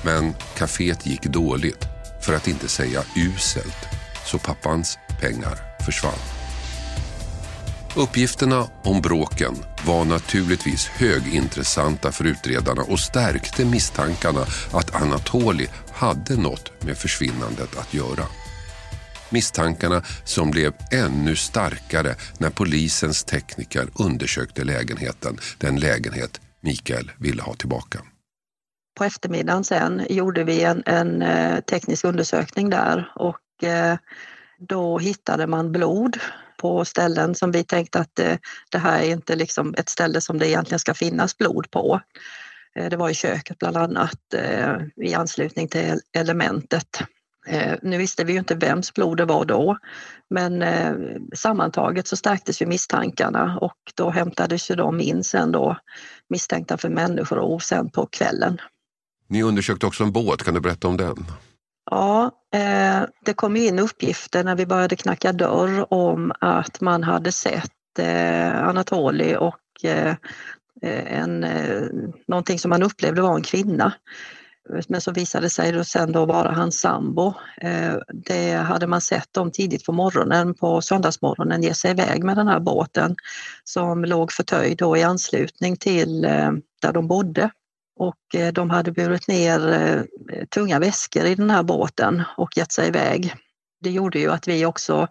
Men 0.02 0.34
kaféet 0.58 1.06
gick 1.06 1.24
dåligt, 1.24 1.86
för 2.22 2.34
att 2.34 2.48
inte 2.48 2.68
säga 2.68 3.04
uselt. 3.16 3.88
Så 4.26 4.38
pappans 4.38 4.98
pengar 5.22 5.58
försvann. 5.86 6.20
Uppgifterna 7.96 8.68
om 8.84 9.02
bråken 9.02 9.56
var 9.86 10.06
naturligtvis 10.06 10.88
högintressanta 10.88 12.12
för 12.12 12.26
utredarna 12.26 12.82
och 12.82 13.00
stärkte 13.00 13.66
misstankarna 13.66 14.46
att 14.72 14.96
Anatoli 14.96 15.68
hade 15.94 16.36
något 16.36 16.84
med 16.84 16.98
försvinnandet 16.98 17.78
att 17.78 17.94
göra. 17.94 18.26
Misstankarna 19.30 20.04
som 20.24 20.52
blev 20.52 20.74
ännu 20.92 21.36
starkare 21.36 22.16
när 22.38 22.50
polisens 22.50 23.24
tekniker 23.24 23.90
undersökte 23.94 24.64
lägenheten, 24.64 25.40
den 25.58 25.80
lägenhet 25.80 26.42
Mikael 26.62 27.12
ville 27.18 27.42
ha 27.42 27.54
tillbaka. 27.56 28.00
På 28.98 29.04
eftermiddagen 29.04 29.64
sen 29.64 30.06
gjorde 30.10 30.44
vi 30.44 30.64
en, 30.64 30.84
en 30.86 31.22
eh, 31.22 31.60
teknisk 31.60 32.06
undersökning 32.06 32.70
där 32.70 33.12
och 33.16 33.64
eh, 33.64 33.98
då 34.60 34.98
hittade 34.98 35.48
man 35.48 35.72
blod 35.72 36.18
på 36.58 36.86
ställen 36.86 37.36
som 37.36 37.52
vi 37.52 37.64
tänkte 37.64 38.00
att 38.00 38.16
det, 38.16 38.40
det 38.72 38.78
här 38.78 39.02
är 39.02 39.12
inte 39.12 39.36
liksom 39.36 39.76
ett 39.78 39.90
ställe 39.90 40.22
som 40.22 40.38
det 40.38 40.50
egentligen 40.50 40.80
ska 40.80 40.94
finnas 40.94 41.38
blod 41.38 41.72
på. 41.72 42.02
Det 42.90 42.96
var 42.96 43.10
i 43.10 43.14
köket 43.14 43.58
bland 43.58 43.78
annat 43.78 44.20
i 44.96 45.14
anslutning 45.14 45.68
till 45.68 46.00
elementet. 46.14 46.88
Nu 47.82 47.98
visste 47.98 48.24
vi 48.24 48.34
ju 48.34 48.40
inte 48.40 48.56
vems 48.56 48.94
blod 48.94 49.18
det 49.18 49.26
var 49.26 49.46
då 49.46 49.78
men 50.30 50.64
sammantaget 51.36 52.08
så 52.08 52.16
stärktes 52.16 52.62
ju 52.62 52.66
misstankarna 52.66 53.58
och 53.62 53.78
då 53.96 54.10
hämtades 54.10 54.72
ju 54.72 54.76
de 54.76 55.00
in 55.00 55.24
sen 55.24 55.52
då 55.52 55.78
misstänkta 56.30 56.78
för 56.78 56.90
människorov 56.90 57.60
sen 57.60 57.90
på 57.90 58.06
kvällen. 58.06 58.58
Ni 59.28 59.44
undersökte 59.44 59.86
också 59.86 60.04
en 60.04 60.12
båt, 60.12 60.44
kan 60.44 60.54
du 60.54 60.60
berätta 60.60 60.88
om 60.88 60.98
den? 60.98 61.26
Ja, 61.92 62.32
eh, 62.54 63.04
det 63.26 63.34
kom 63.36 63.56
in 63.56 63.80
uppgifter 63.80 64.44
när 64.44 64.56
vi 64.56 64.66
började 64.66 64.96
knacka 64.96 65.34
dörr 65.34 65.94
om 65.94 66.32
att 66.40 66.82
man 66.82 67.04
hade 67.04 67.32
sett 67.32 68.00
eh, 68.00 68.68
Anatoli 68.68 69.36
och 69.40 69.84
eh, 69.84 70.16
eh 70.82 71.20
en, 71.22 71.44
eh, 71.44 71.82
någonting 72.28 72.60
som 72.60 72.70
man 72.70 72.84
upplevde 72.84 73.22
var 73.22 73.36
en 73.36 73.44
kvinna. 73.44 73.94
Men 74.88 75.02
så 75.02 75.12
visade 75.12 75.46
det 75.46 75.50
sig 75.50 75.72
då 75.72 75.84
sen 75.84 76.12
då 76.12 76.26
vara 76.26 76.52
hans 76.52 76.80
sambo. 76.80 77.34
Eh, 77.62 77.96
det 78.14 78.52
hade 78.54 78.88
man 78.88 79.02
sett 79.02 79.34
dem 79.34 79.52
tidigt 79.52 79.86
på 79.86 79.92
morgonen, 79.92 80.54
på 80.54 80.82
söndagsmorgonen, 80.82 81.64
ge 81.64 81.74
sig 81.74 81.92
iväg 81.92 82.24
med 82.24 82.38
den 82.38 82.48
här 82.48 82.60
båten 82.60 83.16
som 83.64 84.06
låg 84.06 84.32
förtöjd 84.32 84.78
då 84.78 84.98
i 84.98 85.04
anslutning 85.04 85.78
till 85.78 86.22
där 86.82 86.94
de 86.94 87.08
bodde 87.08 87.50
och 87.98 88.36
eh, 88.36 88.54
de 88.54 88.70
hade 88.70 88.92
burit 88.92 89.28
ner 89.28 89.74
eh, 89.74 90.46
tunga 90.46 90.80
väskor 90.80 91.26
i 91.26 91.36
den 91.36 91.50
här 91.50 91.64
båten 91.64 92.24
och 92.38 92.58
gett 92.58 92.72
sig 92.72 92.88
iväg. 92.88 93.34
Det 93.82 93.90
gjorde 93.90 94.20
ju 94.20 94.32
att 94.32 94.48
vi 94.48 94.66
också 94.66 95.08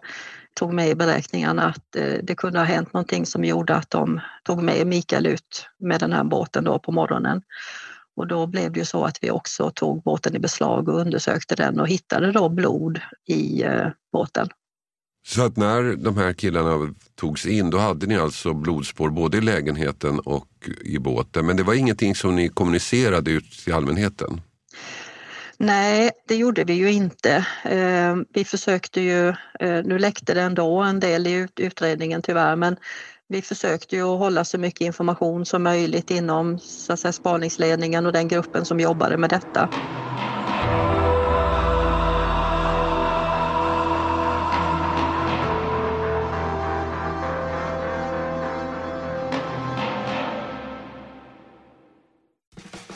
tog 0.53 0.73
med 0.73 0.89
i 0.89 0.95
beräkningarna 0.95 1.63
att 1.63 1.95
eh, 1.95 2.19
det 2.23 2.35
kunde 2.35 2.59
ha 2.59 2.65
hänt 2.65 2.93
någonting 2.93 3.25
som 3.25 3.45
gjorde 3.45 3.75
att 3.75 3.89
de 3.89 4.19
tog 4.43 4.63
med 4.63 4.87
Mikael 4.87 5.27
ut 5.27 5.65
med 5.79 5.99
den 5.99 6.13
här 6.13 6.23
båten 6.23 6.63
då 6.63 6.79
på 6.79 6.91
morgonen. 6.91 7.41
Och 8.15 8.27
då 8.27 8.47
blev 8.47 8.71
det 8.71 8.79
ju 8.79 8.85
så 8.85 9.03
att 9.03 9.17
vi 9.21 9.31
också 9.31 9.71
tog 9.75 10.03
båten 10.03 10.35
i 10.35 10.39
beslag 10.39 10.89
och 10.89 10.99
undersökte 10.99 11.55
den 11.55 11.79
och 11.79 11.87
hittade 11.87 12.31
då 12.31 12.49
blod 12.49 12.99
i 13.27 13.63
båten. 14.11 14.49
Så 15.27 15.45
att 15.45 15.57
när 15.57 15.95
de 15.95 16.17
här 16.17 16.33
killarna 16.33 16.93
togs 17.15 17.45
in 17.45 17.69
då 17.69 17.77
hade 17.77 18.07
ni 18.07 18.17
alltså 18.17 18.53
blodspår 18.53 19.09
både 19.09 19.37
i 19.37 19.41
lägenheten 19.41 20.19
och 20.19 20.56
i 20.81 20.99
båten. 20.99 21.45
Men 21.45 21.57
det 21.57 21.63
var 21.63 21.73
ingenting 21.73 22.15
som 22.15 22.35
ni 22.35 22.49
kommunicerade 22.49 23.31
ut 23.31 23.51
till 23.51 23.73
allmänheten? 23.73 24.41
Nej, 25.59 26.11
det 26.27 26.35
gjorde 26.35 26.63
vi 26.63 26.73
ju 26.73 26.91
inte. 26.91 27.45
Eh, 27.63 28.15
vi 28.33 28.45
försökte 28.45 29.01
ju, 29.01 29.29
eh, 29.59 29.83
nu 29.83 29.99
läckte 29.99 30.33
det 30.33 30.41
ändå 30.41 30.81
en 30.81 30.99
del 30.99 31.27
i 31.27 31.47
utredningen 31.55 32.21
tyvärr, 32.21 32.55
men 32.55 32.75
vi 33.29 33.41
försökte 33.41 33.95
ju 33.95 34.03
hålla 34.03 34.45
så 34.45 34.57
mycket 34.57 34.81
information 34.81 35.45
som 35.45 35.63
möjligt 35.63 36.11
inom 36.11 36.59
så 36.59 36.93
att 36.93 36.99
säga, 36.99 37.11
spaningsledningen 37.11 38.05
och 38.05 38.13
den 38.13 38.27
gruppen 38.27 38.65
som 38.65 38.79
jobbade 38.79 39.17
med 39.17 39.29
detta. 39.29 39.69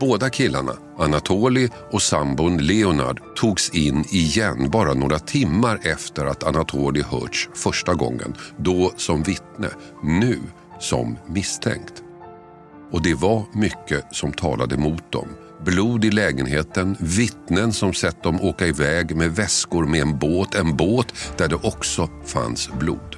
Båda 0.00 0.30
killarna, 0.30 0.72
Anatoli 0.98 1.68
och 1.90 2.02
sambon 2.02 2.58
Leonard, 2.58 3.20
togs 3.36 3.70
in 3.70 4.04
igen 4.10 4.70
bara 4.70 4.94
några 4.94 5.18
timmar 5.18 5.80
efter 5.82 6.24
att 6.24 6.44
Anatoli 6.44 7.02
hörts 7.02 7.48
första 7.54 7.94
gången. 7.94 8.34
Då 8.56 8.92
som 8.96 9.22
vittne, 9.22 9.68
nu 10.02 10.38
som 10.80 11.18
misstänkt. 11.26 12.02
Och 12.92 13.02
det 13.02 13.14
var 13.14 13.44
mycket 13.52 14.04
som 14.10 14.32
talade 14.32 14.76
mot 14.76 15.12
dem. 15.12 15.28
Blod 15.64 16.04
i 16.04 16.10
lägenheten, 16.10 16.96
vittnen 17.00 17.72
som 17.72 17.92
sett 17.94 18.22
dem 18.22 18.40
åka 18.40 18.66
iväg 18.66 19.16
med 19.16 19.36
väskor 19.36 19.86
med 19.86 20.02
en 20.02 20.18
båt, 20.18 20.54
en 20.54 20.76
båt 20.76 21.14
där 21.36 21.48
det 21.48 21.56
också 21.56 22.08
fanns 22.24 22.70
blod. 22.72 23.16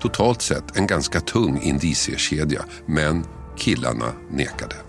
Totalt 0.00 0.42
sett 0.42 0.76
en 0.76 0.86
ganska 0.86 1.20
tung 1.20 1.62
indiciekedja, 1.62 2.64
men 2.86 3.24
killarna 3.56 4.12
nekade. 4.30 4.85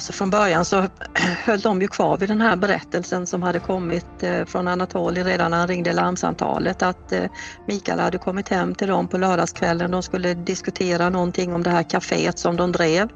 Alltså 0.00 0.12
från 0.12 0.30
början 0.30 0.64
så 0.64 0.86
höll 1.44 1.60
de 1.60 1.82
ju 1.82 1.88
kvar 1.88 2.16
vid 2.16 2.28
den 2.28 2.40
här 2.40 2.56
berättelsen 2.56 3.26
som 3.26 3.42
hade 3.42 3.58
kommit 3.58 4.22
eh, 4.22 4.44
från 4.44 4.68
Anatoli 4.68 5.22
redan 5.24 5.50
när 5.50 5.58
han 5.58 5.68
ringde 5.68 5.92
larmsamtalet 5.92 6.82
att 6.82 7.12
eh, 7.12 7.24
Mikael 7.66 8.00
hade 8.00 8.18
kommit 8.18 8.48
hem 8.48 8.74
till 8.74 8.88
dem 8.88 9.08
på 9.08 9.18
lördagskvällen. 9.18 9.90
De 9.90 10.02
skulle 10.02 10.34
diskutera 10.34 11.10
någonting 11.10 11.54
om 11.54 11.62
det 11.62 11.70
här 11.70 11.82
kaféet 11.82 12.38
som 12.38 12.56
de 12.56 12.72
drev. 12.72 13.08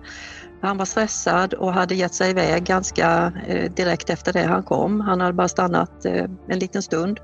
Han 0.62 0.78
var 0.78 0.84
stressad 0.84 1.54
och 1.54 1.72
hade 1.72 1.94
gett 1.94 2.14
sig 2.14 2.30
iväg 2.30 2.64
ganska 2.64 3.32
eh, 3.46 3.70
direkt 3.72 4.10
efter 4.10 4.32
det 4.32 4.44
han 4.44 4.62
kom. 4.62 5.00
Han 5.00 5.20
hade 5.20 5.32
bara 5.32 5.48
stannat 5.48 6.04
en 6.48 6.58
liten 6.58 6.82
stund. 6.82 7.20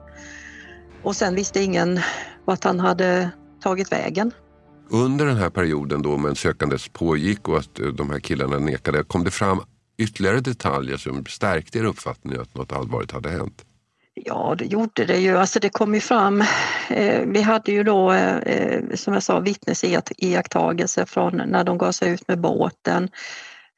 Och 1.02 1.16
sen 1.16 1.34
visste 1.34 1.60
ingen 1.60 2.00
vart 2.44 2.64
han 2.64 2.80
hade 2.80 3.30
tagit 3.62 3.92
vägen. 3.92 4.32
Under 4.92 5.26
den 5.26 5.36
här 5.36 5.50
perioden 5.50 6.02
då 6.02 6.16
men 6.16 6.36
sökandes 6.36 6.88
pågick 6.88 7.48
och 7.48 7.58
att 7.58 7.78
eh, 7.80 7.86
de 7.86 8.10
här 8.10 8.20
killarna 8.20 8.58
nekade, 8.58 9.04
kom 9.04 9.24
det 9.24 9.30
fram 9.30 9.60
ytterligare 9.98 10.40
detaljer 10.40 10.96
som 10.96 11.24
stärkte 11.24 11.78
er 11.78 11.84
uppfattning 11.84 12.40
att 12.40 12.54
något 12.54 12.72
allvarligt 12.72 13.12
hade 13.12 13.30
hänt? 13.30 13.64
Ja, 14.14 14.54
det 14.58 14.64
gjorde 14.64 15.04
det 15.04 15.18
ju. 15.18 15.36
Alltså 15.36 15.60
det 15.60 15.68
kom 15.68 15.94
ju 15.94 16.00
fram. 16.00 16.44
Eh, 16.88 17.26
vi 17.26 17.42
hade 17.42 17.72
ju 17.72 17.82
då, 17.82 18.12
eh, 18.12 18.82
som 18.94 19.14
jag 19.14 19.22
sa, 19.22 19.40
vittnesiakttagelser 19.40 21.04
från 21.04 21.42
när 21.46 21.64
de 21.64 21.78
gav 21.78 21.92
sig 21.92 22.10
ut 22.10 22.28
med 22.28 22.40
båten. 22.40 23.08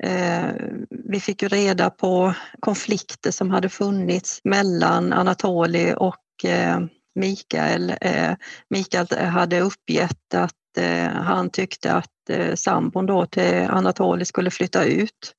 Eh, 0.04 0.46
vi 0.90 1.20
fick 1.20 1.42
ju 1.42 1.48
reda 1.48 1.90
på 1.90 2.34
konflikter 2.60 3.30
som 3.30 3.50
hade 3.50 3.68
funnits 3.68 4.40
mellan 4.44 5.12
Anatoli 5.12 5.94
och 5.96 6.44
eh, 6.44 6.80
Mikael. 7.14 7.94
Eh, 8.00 8.34
Mikael 8.70 9.06
hade 9.26 9.60
uppgett 9.60 10.34
att 10.34 10.54
eh, 10.78 11.08
han 11.08 11.50
tyckte 11.50 11.92
att 11.92 12.30
eh, 12.30 12.54
sambon 12.54 13.06
då 13.06 13.26
till 13.26 13.66
Anatoli 13.70 14.24
skulle 14.24 14.50
flytta 14.50 14.84
ut 14.84 15.34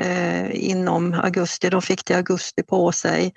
eh, 0.00 0.70
inom 0.70 1.14
augusti. 1.14 1.70
De 1.70 1.82
fick 1.82 2.04
till 2.04 2.16
augusti 2.16 2.62
på 2.62 2.92
sig. 2.92 3.34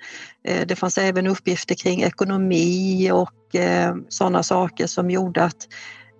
Eh, 0.48 0.66
det 0.66 0.76
fanns 0.76 0.98
även 0.98 1.26
uppgifter 1.26 1.74
kring 1.74 2.02
ekonomi 2.02 3.10
och 3.12 3.54
eh, 3.54 3.94
sådana 4.08 4.42
saker 4.42 4.86
som 4.86 5.10
gjorde 5.10 5.44
att 5.44 5.68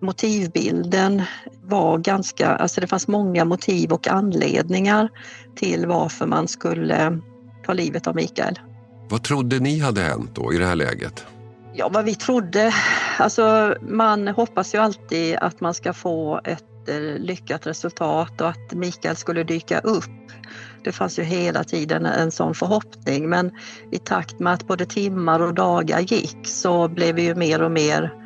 motivbilden 0.02 1.22
var 1.62 1.98
ganska, 1.98 2.48
alltså 2.48 2.80
det 2.80 2.86
fanns 2.86 3.08
många 3.08 3.44
motiv 3.44 3.92
och 3.92 4.08
anledningar 4.08 5.08
till 5.56 5.86
varför 5.86 6.26
man 6.26 6.48
skulle 6.48 7.20
ta 7.66 7.72
livet 7.72 8.06
av 8.06 8.14
Mikael. 8.14 8.58
Vad 9.08 9.22
trodde 9.22 9.58
ni 9.58 9.78
hade 9.78 10.00
hänt 10.00 10.30
då 10.34 10.52
i 10.52 10.58
det 10.58 10.66
här 10.66 10.76
läget? 10.76 11.26
Ja, 11.74 11.88
vad 11.88 12.04
vi 12.04 12.14
trodde. 12.14 12.74
Alltså, 13.18 13.74
man 13.80 14.28
hoppas 14.28 14.74
ju 14.74 14.78
alltid 14.78 15.36
att 15.36 15.60
man 15.60 15.74
ska 15.74 15.92
få 15.92 16.40
ett 16.44 16.88
eh, 16.88 17.18
lyckat 17.18 17.66
resultat 17.66 18.40
och 18.40 18.48
att 18.48 18.72
Mikael 18.72 19.16
skulle 19.16 19.44
dyka 19.44 19.78
upp. 19.78 20.04
Det 20.84 20.92
fanns 20.92 21.18
ju 21.18 21.22
hela 21.22 21.64
tiden 21.64 22.06
en 22.06 22.30
sån 22.30 22.54
förhoppning 22.54 23.28
men 23.28 23.50
i 23.92 23.98
takt 23.98 24.38
med 24.38 24.52
att 24.52 24.66
både 24.66 24.86
timmar 24.86 25.40
och 25.40 25.54
dagar 25.54 26.00
gick 26.00 26.46
så 26.46 26.88
blev 26.88 27.14
vi 27.14 27.22
ju 27.22 27.34
mer 27.34 27.62
och 27.62 27.70
mer 27.70 28.21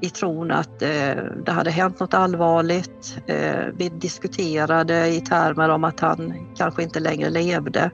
i 0.00 0.10
tron 0.10 0.50
att 0.50 0.82
eh, 0.82 1.24
det 1.44 1.52
hade 1.52 1.70
hänt 1.70 2.00
något 2.00 2.14
allvarligt. 2.14 3.16
Eh, 3.26 3.66
vi 3.74 3.88
diskuterade 3.88 5.08
i 5.08 5.20
termer 5.20 5.68
om 5.68 5.84
att 5.84 6.00
han 6.00 6.32
kanske 6.58 6.82
inte 6.82 7.00
längre 7.00 7.30
levde. 7.30 7.90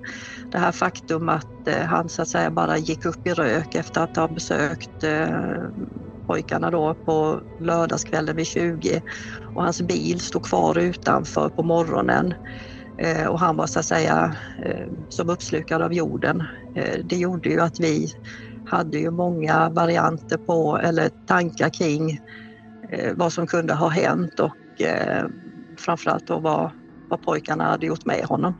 Det 0.50 0.58
här 0.58 0.72
faktum 0.72 1.28
att 1.28 1.68
eh, 1.68 1.84
han 1.84 2.08
så 2.08 2.22
att 2.22 2.28
säga 2.28 2.50
bara 2.50 2.78
gick 2.78 3.04
upp 3.04 3.26
i 3.26 3.32
rök 3.34 3.74
efter 3.74 4.00
att 4.00 4.16
ha 4.16 4.28
besökt 4.28 5.04
eh, 5.04 5.62
pojkarna 6.26 6.70
då 6.70 6.94
på 7.04 7.42
lördagskvällen 7.58 8.36
vid 8.36 8.46
20 8.46 9.02
och 9.54 9.62
hans 9.62 9.82
bil 9.82 10.20
stod 10.20 10.44
kvar 10.44 10.78
utanför 10.78 11.50
på 11.50 11.62
morgonen 11.62 12.34
eh, 13.02 13.26
och 13.26 13.40
han 13.40 13.56
var 13.56 13.66
så 13.66 13.78
att 13.78 13.86
säga 13.86 14.36
eh, 14.64 14.86
som 15.08 15.30
uppslukad 15.30 15.82
av 15.82 15.92
jorden. 15.92 16.40
Eh, 16.76 16.98
det 17.04 17.16
gjorde 17.16 17.48
ju 17.48 17.60
att 17.60 17.80
vi 17.80 18.08
hade 18.72 18.98
ju 18.98 19.10
många 19.10 19.68
varianter 19.68 20.36
på 20.36 20.78
eller 20.82 21.08
tankar 21.26 21.68
kring 21.68 22.20
eh, 22.90 23.12
vad 23.14 23.32
som 23.32 23.46
kunde 23.46 23.74
ha 23.74 23.88
hänt 23.88 24.40
och 24.40 24.82
eh, 24.82 25.26
framförallt 25.78 26.26
då 26.26 26.38
vad, 26.38 26.70
vad 27.08 27.22
pojkarna 27.22 27.64
hade 27.64 27.86
gjort 27.86 28.06
med 28.06 28.24
honom. 28.24 28.54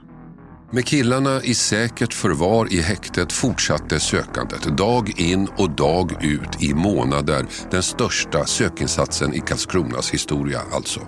Med 0.70 0.84
killarna 0.84 1.40
i 1.42 1.54
säkert 1.54 2.14
förvar 2.14 2.72
i 2.72 2.80
häktet 2.80 3.32
fortsatte 3.32 4.00
sökandet 4.00 4.76
dag 4.76 5.20
in 5.20 5.48
och 5.58 5.70
dag 5.70 6.24
ut 6.24 6.62
i 6.62 6.74
månader. 6.74 7.46
Den 7.70 7.82
största 7.82 8.44
sökinsatsen 8.44 9.34
i 9.34 9.40
Karlskronas 9.40 10.10
historia 10.10 10.60
alltså. 10.72 11.00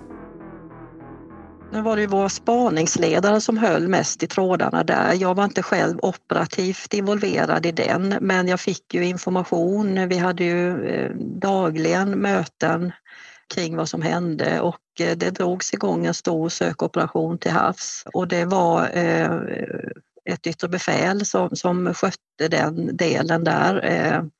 Nu 1.74 1.82
var 1.82 1.96
det 1.96 2.02
ju 2.02 2.08
vår 2.08 2.28
spaningsledare 2.28 3.40
som 3.40 3.58
höll 3.58 3.88
mest 3.88 4.22
i 4.22 4.26
trådarna 4.26 4.84
där. 4.84 5.14
Jag 5.14 5.34
var 5.34 5.44
inte 5.44 5.62
själv 5.62 5.98
operativt 6.02 6.94
involverad 6.94 7.66
i 7.66 7.72
den 7.72 8.18
men 8.20 8.48
jag 8.48 8.60
fick 8.60 8.94
ju 8.94 9.04
information. 9.04 10.08
Vi 10.08 10.18
hade 10.18 10.44
ju 10.44 10.86
eh, 10.86 11.10
dagligen 11.16 12.10
möten 12.10 12.92
kring 13.54 13.76
vad 13.76 13.88
som 13.88 14.02
hände 14.02 14.60
och 14.60 15.00
eh, 15.00 15.16
det 15.16 15.30
drogs 15.30 15.74
igång 15.74 16.06
en 16.06 16.14
stor 16.14 16.48
sökoperation 16.48 17.38
till 17.38 17.50
havs 17.50 18.04
och 18.14 18.28
det 18.28 18.44
var 18.44 18.90
eh, 18.92 19.32
ett 20.30 20.46
yttre 20.46 20.68
befäl 20.68 21.26
som, 21.26 21.56
som 21.56 21.94
skötte 21.94 22.48
den 22.48 22.96
delen 22.96 23.44
där. 23.44 24.30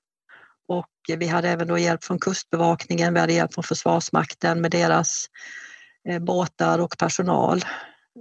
Och 0.69 1.19
vi 1.19 1.27
hade 1.27 1.49
även 1.49 1.69
då 1.69 1.79
hjälp 1.79 2.05
från 2.05 2.19
Kustbevakningen, 2.19 3.15
vi 3.15 3.21
hade 3.21 3.33
hjälp 3.33 3.55
från 3.55 3.65
Försvarsmakten 3.65 4.61
med 4.61 4.71
deras 4.71 5.29
Eh, 6.09 6.19
båtar 6.19 6.79
och 6.79 6.99
personal. 6.99 7.65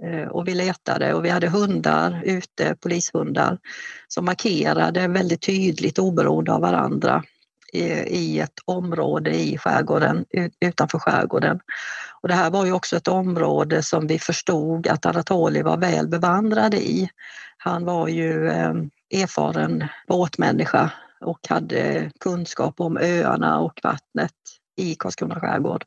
Eh, 0.04 0.28
och 0.28 0.48
vi 0.48 0.54
letade 0.54 1.14
och 1.14 1.24
vi 1.24 1.28
hade 1.28 1.48
hundar 1.48 2.22
ute, 2.24 2.76
polishundar, 2.80 3.58
som 4.08 4.24
markerade 4.24 5.08
väldigt 5.08 5.42
tydligt 5.42 5.98
oberoende 5.98 6.52
av 6.52 6.60
varandra 6.60 7.24
i 8.06 8.40
ett 8.40 8.58
område 8.64 9.34
i 9.34 9.58
skärgården, 9.58 10.24
utanför 10.60 10.98
skärgården. 10.98 11.60
Och 12.20 12.28
det 12.28 12.34
här 12.34 12.50
var 12.50 12.66
ju 12.66 12.72
också 12.72 12.96
ett 12.96 13.08
område 13.08 13.82
som 13.82 14.06
vi 14.06 14.18
förstod 14.18 14.88
att 14.88 15.06
Anatoli 15.06 15.62
var 15.62 15.76
väl 15.76 16.08
bevandrad 16.08 16.74
i. 16.74 17.08
Han 17.58 17.84
var 17.84 18.08
ju 18.08 18.48
eh, 18.48 18.74
erfaren 19.10 19.84
båtmänniska 20.08 20.90
och 21.20 21.38
hade 21.48 22.10
kunskap 22.20 22.80
om 22.80 22.96
öarna 22.96 23.60
och 23.60 23.80
vattnet 23.82 24.32
i 24.76 24.94
Karlskrona 24.94 25.40
skärgård. 25.40 25.84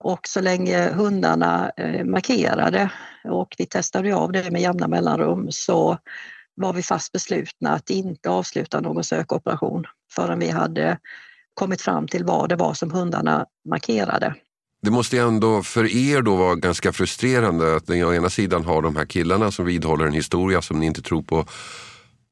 Och 0.00 0.28
så 0.28 0.40
länge 0.40 0.90
hundarna 0.90 1.70
eh, 1.76 2.04
markerade 2.04 2.90
och 3.24 3.54
vi 3.58 3.66
testade 3.66 4.14
av 4.14 4.32
det 4.32 4.50
med 4.50 4.62
jämna 4.62 4.88
mellanrum 4.88 5.46
så 5.50 5.98
var 6.54 6.72
vi 6.72 6.82
fast 6.82 7.12
beslutna 7.12 7.70
att 7.72 7.90
inte 7.90 8.30
avsluta 8.30 8.80
någon 8.80 9.04
sökoperation 9.04 9.84
förrän 10.12 10.38
vi 10.38 10.50
hade 10.50 10.98
kommit 11.54 11.82
fram 11.82 12.08
till 12.08 12.24
vad 12.24 12.48
det 12.48 12.56
var 12.56 12.74
som 12.74 12.90
hundarna 12.90 13.46
markerade. 13.68 14.34
Det 14.82 14.90
måste 14.90 15.18
ändå 15.18 15.62
för 15.62 15.96
er 15.96 16.22
då 16.22 16.36
vara 16.36 16.54
ganska 16.54 16.92
frustrerande 16.92 17.76
att 17.76 17.88
ni 17.88 18.04
å 18.04 18.14
ena 18.14 18.30
sidan 18.30 18.64
har 18.64 18.82
de 18.82 18.96
här 18.96 19.04
killarna 19.04 19.50
som 19.50 19.66
vidhåller 19.66 20.06
en 20.06 20.12
historia 20.12 20.62
som 20.62 20.80
ni 20.80 20.86
inte 20.86 21.02
tror 21.02 21.22
på 21.22 21.44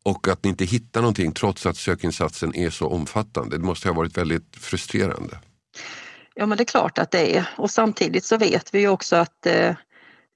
och 0.05 0.29
att 0.29 0.45
ni 0.45 0.51
inte 0.51 0.65
hittar 0.65 1.01
någonting 1.01 1.33
trots 1.33 1.67
att 1.67 1.77
sökinsatsen 1.77 2.55
är 2.55 2.71
så 2.71 2.89
omfattande. 2.89 3.59
Det 3.59 3.65
måste 3.65 3.89
ha 3.89 3.95
varit 3.95 4.19
väldigt 4.19 4.57
frustrerande. 4.57 5.39
Ja 6.41 6.47
men 6.47 6.59
det 6.59 6.63
är 6.63 6.65
klart 6.65 6.99
att 6.99 7.11
det 7.11 7.37
är 7.37 7.49
och 7.57 7.71
samtidigt 7.71 8.25
så 8.25 8.37
vet 8.37 8.75
vi 8.75 8.81
ju 8.81 8.89
också 8.89 9.17
att 9.17 9.47
eh, 9.47 9.77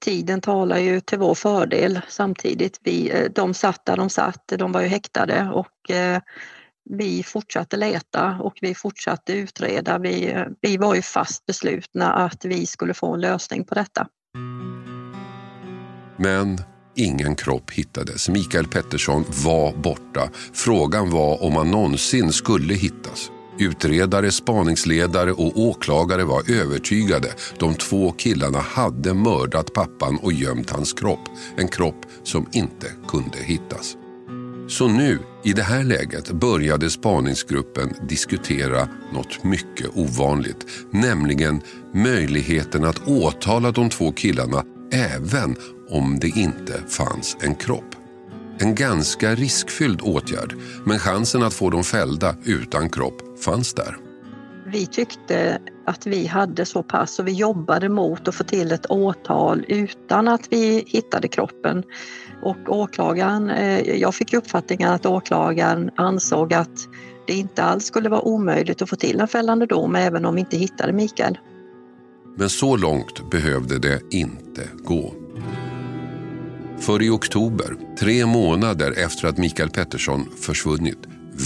tiden 0.05 0.41
talar 0.41 0.77
ju 0.77 0.99
till 0.99 1.19
vår 1.19 1.35
fördel 1.35 2.01
samtidigt. 2.07 2.79
Vi, 2.83 3.09
eh, 3.09 3.31
de 3.35 3.53
satt 3.53 3.85
där 3.85 3.97
de 3.97 4.09
satt, 4.09 4.53
de 4.57 4.71
var 4.71 4.81
ju 4.81 4.87
häktade 4.87 5.49
och 5.53 5.91
eh, 5.91 6.21
vi 6.89 7.23
fortsatte 7.23 7.77
leta 7.77 8.37
och 8.41 8.53
vi 8.61 8.75
fortsatte 8.75 9.33
utreda. 9.33 9.97
Vi, 9.97 10.31
eh, 10.31 10.45
vi 10.61 10.77
var 10.77 10.95
ju 10.95 11.01
fast 11.01 11.45
beslutna 11.45 12.13
att 12.13 12.45
vi 12.45 12.65
skulle 12.65 12.93
få 12.93 13.13
en 13.13 13.21
lösning 13.21 13.63
på 13.63 13.75
detta. 13.75 14.07
Men 16.17 16.57
ingen 16.95 17.35
kropp 17.35 17.71
hittades. 17.71 18.29
Mikael 18.29 18.67
Pettersson 18.67 19.25
var 19.45 19.73
borta. 19.73 20.29
Frågan 20.53 21.11
var 21.11 21.43
om 21.43 21.55
han 21.55 21.71
någonsin 21.71 22.31
skulle 22.31 22.73
hittas. 22.73 23.32
Utredare, 23.59 24.31
spaningsledare 24.31 25.31
och 25.31 25.59
åklagare 25.59 26.23
var 26.23 26.51
övertygade. 26.51 27.33
De 27.59 27.75
två 27.75 28.11
killarna 28.11 28.59
hade 28.59 29.13
mördat 29.13 29.73
pappan 29.73 30.17
och 30.21 30.33
gömt 30.33 30.69
hans 30.69 30.93
kropp. 30.93 31.29
En 31.57 31.67
kropp 31.67 32.05
som 32.23 32.47
inte 32.51 32.87
kunde 33.07 33.37
hittas. 33.37 33.97
Så 34.67 34.87
nu, 34.87 35.19
i 35.43 35.53
det 35.53 35.63
här 35.63 35.83
läget, 35.83 36.31
började 36.31 36.89
spaningsgruppen 36.89 37.93
diskutera 38.09 38.87
något 39.13 39.43
mycket 39.43 39.89
ovanligt. 39.93 40.65
Nämligen 40.91 41.61
möjligheten 41.93 42.83
att 42.83 43.07
åtala 43.07 43.71
de 43.71 43.89
två 43.89 44.11
killarna 44.11 44.63
även 44.91 45.55
om 45.89 46.19
det 46.19 46.27
inte 46.27 46.83
fanns 46.87 47.37
en 47.41 47.55
kropp. 47.55 47.95
En 48.59 48.75
ganska 48.75 49.35
riskfylld 49.35 50.01
åtgärd, 50.01 50.55
men 50.85 50.99
chansen 50.99 51.43
att 51.43 51.53
få 51.53 51.69
dem 51.69 51.83
fällda 51.83 52.35
utan 52.45 52.89
kropp 52.89 53.22
fanns 53.43 53.73
där. 53.73 53.97
Vi 54.65 54.85
tyckte 54.85 55.59
att 55.85 56.07
vi 56.07 56.25
hade 56.27 56.65
så 56.65 56.83
pass 56.83 57.19
och 57.19 57.27
vi 57.27 57.31
jobbade 57.31 57.89
mot 57.89 58.27
att 58.27 58.35
få 58.35 58.43
till 58.43 58.71
ett 58.71 58.91
åtal 58.91 59.65
utan 59.67 60.27
att 60.27 60.47
vi 60.49 60.83
hittade 60.87 61.27
kroppen. 61.27 61.83
Och 62.41 62.57
åklagaren, 62.67 63.49
eh, 63.49 63.79
jag 63.79 64.15
fick 64.15 64.33
uppfattningen 64.33 64.91
att 64.91 65.05
åklagaren 65.05 65.91
ansåg 65.95 66.53
att 66.53 66.87
det 67.27 67.33
inte 67.33 67.63
alls 67.63 67.85
skulle 67.85 68.09
vara 68.09 68.21
omöjligt 68.21 68.81
att 68.81 68.89
få 68.89 68.95
till 68.95 69.19
en 69.19 69.27
fällande 69.27 69.65
dom 69.65 69.95
även 69.95 70.25
om 70.25 70.35
vi 70.35 70.39
inte 70.39 70.57
hittade 70.57 70.93
Mikael. 70.93 71.37
Men 72.37 72.49
så 72.49 72.77
långt 72.77 73.31
behövde 73.31 73.79
det 73.79 74.01
inte 74.11 74.69
gå. 74.83 75.13
För 76.79 77.01
i 77.01 77.09
oktober, 77.09 77.75
tre 77.99 78.25
månader 78.25 78.93
efter 79.05 79.27
att 79.27 79.37
Mikael 79.37 79.69
Pettersson 79.69 80.25
försvunnit, 80.39 80.99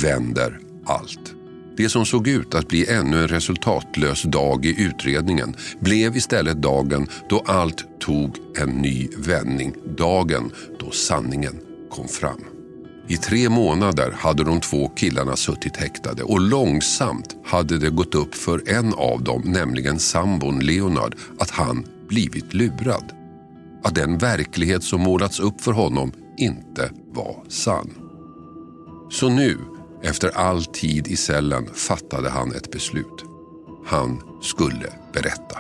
vänder 0.04 0.60
allt. 0.86 1.37
Det 1.78 1.90
som 1.90 2.06
såg 2.06 2.28
ut 2.28 2.56
att 2.56 2.68
bli 2.68 2.90
ännu 2.90 3.22
en 3.22 3.28
resultatlös 3.28 4.24
dag 4.24 4.66
i 4.66 4.84
utredningen 4.84 5.56
blev 5.80 6.18
istället 6.18 6.62
dagen 6.62 7.08
då 7.30 7.44
allt 7.46 8.00
tog 8.00 8.38
en 8.58 8.70
ny 8.70 9.08
vändning. 9.18 9.74
Dagen 9.98 10.52
då 10.80 10.92
sanningen 10.92 11.56
kom 11.92 12.08
fram. 12.08 12.44
I 13.08 13.18
tre 13.18 13.50
månader 13.50 14.12
hade 14.12 14.44
de 14.44 14.62
två 14.62 14.88
killarna 14.88 15.36
suttit 15.36 15.78
häktade 15.78 16.24
och 16.24 16.42
långsamt 16.42 17.36
hade 17.46 17.78
det 17.78 17.90
gått 17.90 18.16
upp 18.16 18.36
för 18.36 18.70
en 18.70 18.94
av 18.94 19.24
dem, 19.24 19.42
nämligen 19.46 20.00
sambon 20.00 20.60
Leonard, 20.60 21.16
att 21.40 21.50
han 21.50 21.86
blivit 22.10 22.54
lurad 22.54 23.14
att 23.84 23.96
den 23.96 24.18
verklighet 24.18 24.84
som 24.84 25.02
målats 25.02 25.40
upp 25.40 25.62
för 25.62 25.72
honom 25.72 26.12
inte 26.38 26.92
var 27.14 27.44
sann. 27.48 27.90
Så 29.10 29.30
nu, 29.30 29.58
efter 30.04 30.38
all 30.38 30.66
tid 30.66 31.08
i 31.08 31.16
cellen, 31.16 31.68
fattade 31.74 32.30
han 32.30 32.56
ett 32.56 32.72
beslut. 32.72 33.24
Han 33.86 34.40
skulle 34.42 34.90
berätta. 35.14 35.60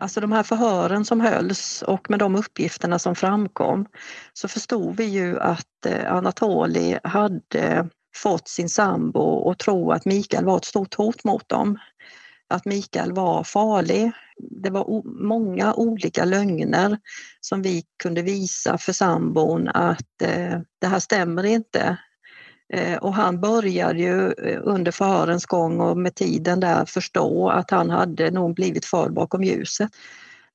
Alltså 0.00 0.20
de 0.20 0.32
här 0.32 0.42
förhören 0.42 1.04
som 1.04 1.20
hölls 1.20 1.82
och 1.82 2.10
med 2.10 2.18
de 2.18 2.36
uppgifterna 2.36 2.98
som 2.98 3.14
framkom 3.14 3.86
så 4.32 4.48
förstod 4.48 4.96
vi 4.96 5.04
ju 5.04 5.40
att 5.40 5.86
eh, 5.86 6.12
Anatoli 6.12 6.98
hade 7.04 7.88
fått 8.16 8.48
sin 8.48 8.68
sambo 8.68 9.50
att 9.50 9.58
tro 9.58 9.92
att 9.92 10.04
Mikael 10.04 10.44
var 10.44 10.56
ett 10.56 10.64
stort 10.64 10.94
hot 10.94 11.24
mot 11.24 11.48
dem 11.48 11.78
att 12.50 12.64
Mikael 12.64 13.12
var 13.12 13.44
farlig. 13.44 14.12
Det 14.62 14.70
var 14.70 15.02
många 15.24 15.74
olika 15.74 16.24
lögner 16.24 16.98
som 17.40 17.62
vi 17.62 17.84
kunde 18.02 18.22
visa 18.22 18.78
för 18.78 18.92
sambon 18.92 19.68
att 19.68 20.22
eh, 20.22 20.60
det 20.80 20.86
här 20.86 21.00
stämmer 21.00 21.44
inte. 21.44 21.98
Eh, 22.72 22.96
och 22.96 23.14
han 23.14 23.40
började 23.40 23.98
ju 23.98 24.32
eh, 24.32 24.60
under 24.62 24.92
förhörens 24.92 25.46
gång 25.46 25.80
och 25.80 25.96
med 25.96 26.14
tiden 26.14 26.60
där 26.60 26.84
förstå 26.84 27.48
att 27.48 27.70
han 27.70 27.90
hade 27.90 28.30
nog 28.30 28.54
blivit 28.54 28.84
förd 28.84 29.12
bakom 29.12 29.44
ljuset. 29.44 29.90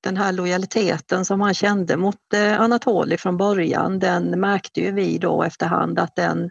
Den 0.01 0.17
här 0.17 0.31
lojaliteten 0.31 1.25
som 1.25 1.41
han 1.41 1.53
kände 1.53 1.97
mot 1.97 2.33
eh, 2.33 2.61
Anatoli 2.61 3.17
från 3.17 3.37
början, 3.37 3.99
den 3.99 4.39
märkte 4.39 4.81
ju 4.81 4.91
vi 4.91 5.17
då 5.17 5.43
efterhand 5.43 5.99
att 5.99 6.15
den, 6.15 6.49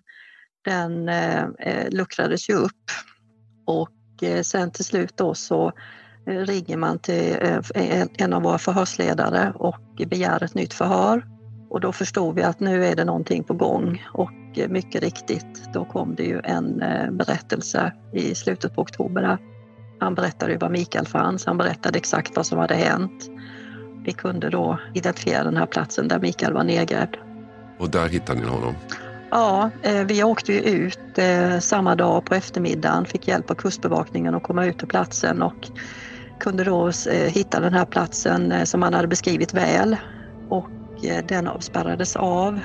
den 0.64 1.09
eh, 1.09 1.90
luckrades 1.90 2.50
ju 2.50 2.55
upp. 2.55 2.90
Och 3.66 3.90
Eh, 4.22 4.42
sen 4.42 4.70
till 4.70 4.85
slut 4.85 5.16
då 5.16 5.35
så 5.35 5.72
ringer 6.27 6.77
man 6.77 6.98
till 6.98 7.37
eh, 7.74 8.07
en 8.18 8.33
av 8.33 8.42
våra 8.42 8.59
förhörsledare 8.59 9.53
och 9.55 9.81
begär 10.07 10.42
ett 10.42 10.55
nytt 10.55 10.74
förhör. 10.74 11.33
Och 11.74 11.80
då 11.80 11.92
förstod 11.92 12.34
vi 12.34 12.42
att 12.42 12.60
nu 12.60 12.87
är 12.87 12.96
det 12.96 13.04
någonting 13.04 13.44
på 13.44 13.54
gång 13.54 14.06
och 14.12 14.30
mycket 14.68 15.02
riktigt, 15.02 15.72
då 15.72 15.84
kom 15.84 16.14
det 16.14 16.22
ju 16.22 16.40
en 16.44 16.78
berättelse 17.10 17.92
i 18.12 18.34
slutet 18.34 18.74
på 18.74 18.82
oktober. 18.82 19.38
Han 20.00 20.14
berättade 20.14 20.52
ju 20.52 20.58
var 20.58 20.70
Mikael 20.70 21.06
fanns, 21.06 21.46
han 21.46 21.58
berättade 21.58 21.98
exakt 21.98 22.37
vad 22.37 22.46
som 22.46 22.58
hade 22.58 22.74
hänt. 22.74 23.30
Vi 24.04 24.12
kunde 24.12 24.50
då 24.50 24.78
identifiera 24.92 25.44
den 25.44 25.56
här 25.56 25.66
platsen 25.66 26.08
där 26.08 26.18
Mikael 26.18 26.52
var 26.52 26.64
nedgrävd. 26.64 27.16
Och 27.78 27.90
där 27.90 28.08
hittade 28.08 28.40
ni 28.40 28.46
honom? 28.46 28.74
Ja, 29.30 29.70
eh, 29.82 30.04
vi 30.04 30.24
åkte 30.24 30.52
ju 30.52 30.60
ut 30.60 31.18
eh, 31.18 31.58
samma 31.58 31.94
dag 31.94 32.24
på 32.24 32.34
eftermiddagen, 32.34 33.04
fick 33.04 33.28
hjälp 33.28 33.50
av 33.50 33.54
Kustbevakningen 33.54 34.34
att 34.34 34.42
komma 34.42 34.66
ut 34.66 34.78
till 34.78 34.88
platsen 34.88 35.42
och 35.42 35.68
kunde 36.40 36.64
då 36.64 36.88
eh, 36.88 37.32
hitta 37.32 37.60
den 37.60 37.74
här 37.74 37.84
platsen 37.84 38.66
som 38.66 38.80
man 38.80 38.94
hade 38.94 39.08
beskrivit 39.08 39.54
väl. 39.54 39.96
Och 40.48 40.68
den 41.28 41.48
avspärrades 41.48 42.16
av 42.16 42.61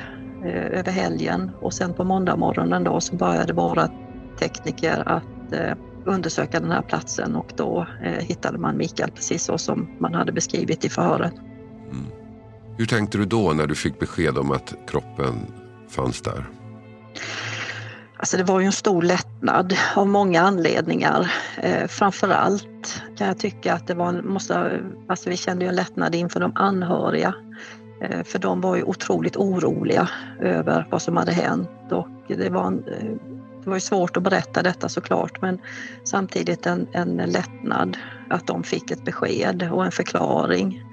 över 0.46 0.92
helgen 0.92 1.52
och 1.62 1.74
sen 1.74 1.94
på 1.94 2.04
måndag 2.04 2.36
morgonen 2.36 2.84
då 2.84 3.02
så 3.02 3.16
började 3.16 3.54
våra 3.54 3.90
tekniker 4.40 5.04
att 5.06 5.54
undersöka 6.06 6.60
den 6.60 6.72
här 6.72 6.82
platsen 6.82 7.36
och 7.36 7.52
då 7.56 7.88
hittade 8.20 8.58
man 8.58 8.78
Mikael 8.78 9.12
precis 9.12 9.44
så 9.44 9.58
som 9.58 9.98
man 10.00 10.14
hade 10.14 10.32
beskrivit 10.32 10.86
i 10.86 10.90
förhöret. 10.90 11.34
Hur 12.78 12.86
tänkte 12.86 13.18
du 13.18 13.26
då 13.26 13.54
när 13.54 13.68
du 13.68 13.76
fick 13.76 14.00
besked 14.00 14.38
om 14.38 14.52
att 14.52 14.76
kroppen 14.88 15.34
fanns 15.90 16.22
där? 16.22 16.46
Alltså 18.18 18.38
det 18.38 18.44
var 18.44 18.60
ju 18.60 18.66
en 18.66 18.72
stor 18.72 19.02
lättnad 19.02 19.74
av 19.96 20.08
många 20.08 20.42
anledningar. 20.42 21.32
Eh, 21.58 21.88
framförallt 21.88 23.02
kan 23.18 23.28
jag 23.28 23.40
tycka 23.40 23.74
att 23.74 23.88
det 23.88 23.94
var, 23.94 24.22
måste, 24.22 24.82
alltså 25.08 25.30
vi 25.30 25.38
kände 25.38 25.66
ju 25.66 25.70
en 25.70 25.76
lättnad 25.76 26.16
inför 26.16 26.40
de 26.40 26.52
anhöriga. 26.56 27.34
Eh, 28.02 28.24
för 28.24 28.40
de 28.40 28.62
var 28.62 28.76
ju 28.76 28.84
otroligt 28.84 29.38
oroliga 29.38 30.10
över 30.40 30.88
vad 30.92 31.02
som 31.02 31.18
hade 31.18 31.32
hänt 31.32 31.70
och 31.92 32.08
det 32.28 32.50
var, 32.50 32.68
en, 32.68 32.84
eh, 32.88 33.16
det 33.64 33.70
var 33.70 33.76
ju 33.76 33.82
svårt 33.82 34.18
att 34.18 34.24
berätta 34.24 34.64
detta 34.64 34.90
såklart 34.90 35.42
men 35.42 35.60
samtidigt 36.04 36.66
en, 36.66 36.88
en 36.92 37.16
lättnad 37.16 37.98
att 38.30 38.48
de 38.48 38.64
fick 38.64 38.92
ett 38.92 39.06
besked 39.06 39.70
och 39.72 39.86
en 39.86 39.92
förklaring. 39.92 40.84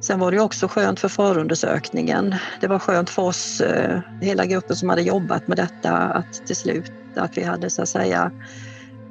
Sen 0.00 0.20
var 0.20 0.32
det 0.32 0.40
också 0.40 0.68
skönt 0.68 1.00
för 1.00 1.08
förundersökningen. 1.08 2.34
Det 2.60 2.66
var 2.66 2.78
skönt 2.78 3.10
för 3.10 3.22
oss, 3.22 3.60
eh, 3.60 4.00
hela 4.20 4.46
gruppen 4.46 4.76
som 4.76 4.88
hade 4.88 5.02
jobbat 5.02 5.48
med 5.48 5.56
detta, 5.56 5.92
att 5.92 6.46
till 6.46 6.56
slut 6.56 6.92
att 7.16 7.38
vi 7.38 7.42
hade 7.42 7.70
så 7.70 7.82
att 7.82 7.88
säga 7.88 8.30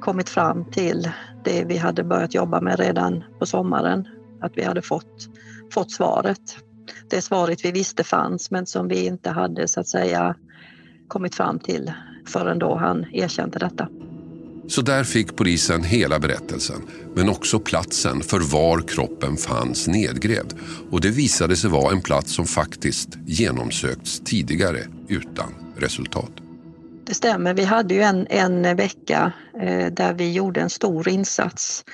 kommit 0.00 0.28
fram 0.28 0.64
till 0.64 1.10
det 1.44 1.64
vi 1.64 1.76
hade 1.76 2.04
börjat 2.04 2.34
jobba 2.34 2.60
med 2.60 2.78
redan 2.78 3.24
på 3.38 3.46
sommaren. 3.46 4.08
Att 4.40 4.52
vi 4.54 4.64
hade 4.64 4.82
fått, 4.82 5.28
fått 5.72 5.90
svaret. 5.90 6.58
Det 7.10 7.22
svaret 7.22 7.64
vi 7.64 7.72
visste 7.72 8.04
fanns 8.04 8.50
men 8.50 8.66
som 8.66 8.88
vi 8.88 9.06
inte 9.06 9.30
hade 9.30 9.68
så 9.68 9.80
att 9.80 9.88
säga 9.88 10.34
kommit 11.08 11.34
fram 11.34 11.58
till 11.58 11.92
förrän 12.26 12.58
då 12.58 12.76
han 12.76 13.06
erkände 13.12 13.58
detta. 13.58 13.88
Så 14.68 14.82
där 14.82 15.04
fick 15.04 15.36
polisen 15.36 15.84
hela 15.84 16.18
berättelsen, 16.18 16.82
men 17.14 17.28
också 17.28 17.60
platsen 17.60 18.20
för 18.20 18.40
var 18.40 18.80
kroppen 18.80 19.36
fanns 19.36 19.88
nedgrävd. 19.88 20.52
Och 20.90 21.00
det 21.00 21.10
visade 21.10 21.56
sig 21.56 21.70
vara 21.70 21.92
en 21.92 22.00
plats 22.00 22.32
som 22.32 22.46
faktiskt 22.46 23.08
genomsökts 23.26 24.20
tidigare 24.24 24.78
utan 25.08 25.54
resultat. 25.76 26.30
Det 27.04 27.14
stämmer, 27.14 27.54
vi 27.54 27.64
hade 27.64 27.94
ju 27.94 28.00
en, 28.00 28.26
en 28.30 28.76
vecka 28.76 29.32
eh, 29.60 29.92
där 29.92 30.14
vi 30.14 30.32
gjorde 30.32 30.60
en 30.60 30.70
stor 30.70 31.08
insats 31.08 31.84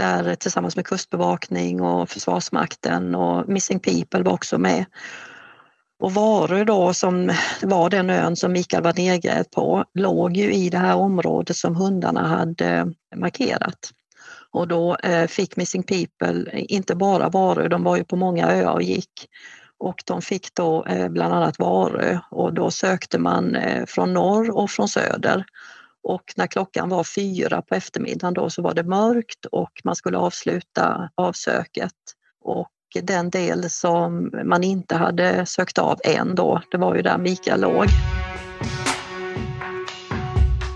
där 0.00 0.34
tillsammans 0.34 0.76
med 0.76 0.86
Kustbevakning 0.86 1.80
och 1.80 2.08
Försvarsmakten 2.08 3.14
och 3.14 3.48
Missing 3.48 3.80
People 3.80 4.22
var 4.22 4.32
också 4.32 4.58
med. 4.58 4.84
Och 6.00 6.14
Varö 6.14 6.64
då 6.64 6.94
som 6.94 7.32
var 7.62 7.90
den 7.90 8.10
ön 8.10 8.36
som 8.36 8.52
Mikael 8.52 8.82
var 8.82 8.94
nedgrävd 8.94 9.50
på 9.50 9.84
låg 9.94 10.36
ju 10.36 10.52
i 10.52 10.70
det 10.70 10.78
här 10.78 10.96
området 10.96 11.56
som 11.56 11.76
hundarna 11.76 12.28
hade 12.28 12.66
eh, 12.66 12.86
markerat. 13.16 13.90
Och 14.52 14.68
då 14.68 14.96
eh, 14.96 15.26
fick 15.26 15.56
Missing 15.56 15.82
People 15.82 16.50
inte 16.52 16.94
bara 16.94 17.28
Varö, 17.28 17.68
de 17.68 17.84
var 17.84 17.96
ju 17.96 18.04
på 18.04 18.16
många 18.16 18.46
öar 18.46 18.72
och 18.72 18.82
gick. 18.82 19.28
Och 19.78 20.02
de 20.06 20.22
fick 20.22 20.54
då 20.54 20.84
eh, 20.84 21.08
bland 21.08 21.34
annat 21.34 21.58
Varö 21.58 22.18
och 22.30 22.54
då 22.54 22.70
sökte 22.70 23.18
man 23.18 23.56
från 23.86 24.14
norr 24.14 24.50
och 24.50 24.70
från 24.70 24.88
söder. 24.88 25.44
Och 26.02 26.32
när 26.36 26.46
klockan 26.46 26.88
var 26.88 27.04
fyra 27.04 27.62
på 27.62 27.74
eftermiddagen 27.74 28.34
då 28.34 28.50
så 28.50 28.62
var 28.62 28.74
det 28.74 28.82
mörkt 28.82 29.44
och 29.52 29.72
man 29.84 29.96
skulle 29.96 30.18
avsluta 30.18 31.10
avsöket. 31.14 31.92
Och 32.44 32.70
den 33.02 33.30
del 33.30 33.70
som 33.70 34.30
man 34.44 34.64
inte 34.64 34.96
hade 34.96 35.46
sökt 35.46 35.78
av 35.78 35.98
än 36.04 36.34
då, 36.34 36.62
det 36.70 36.78
var 36.78 36.96
ju 36.96 37.02
där 37.02 37.18
Mikael 37.18 37.60
låg. 37.60 37.86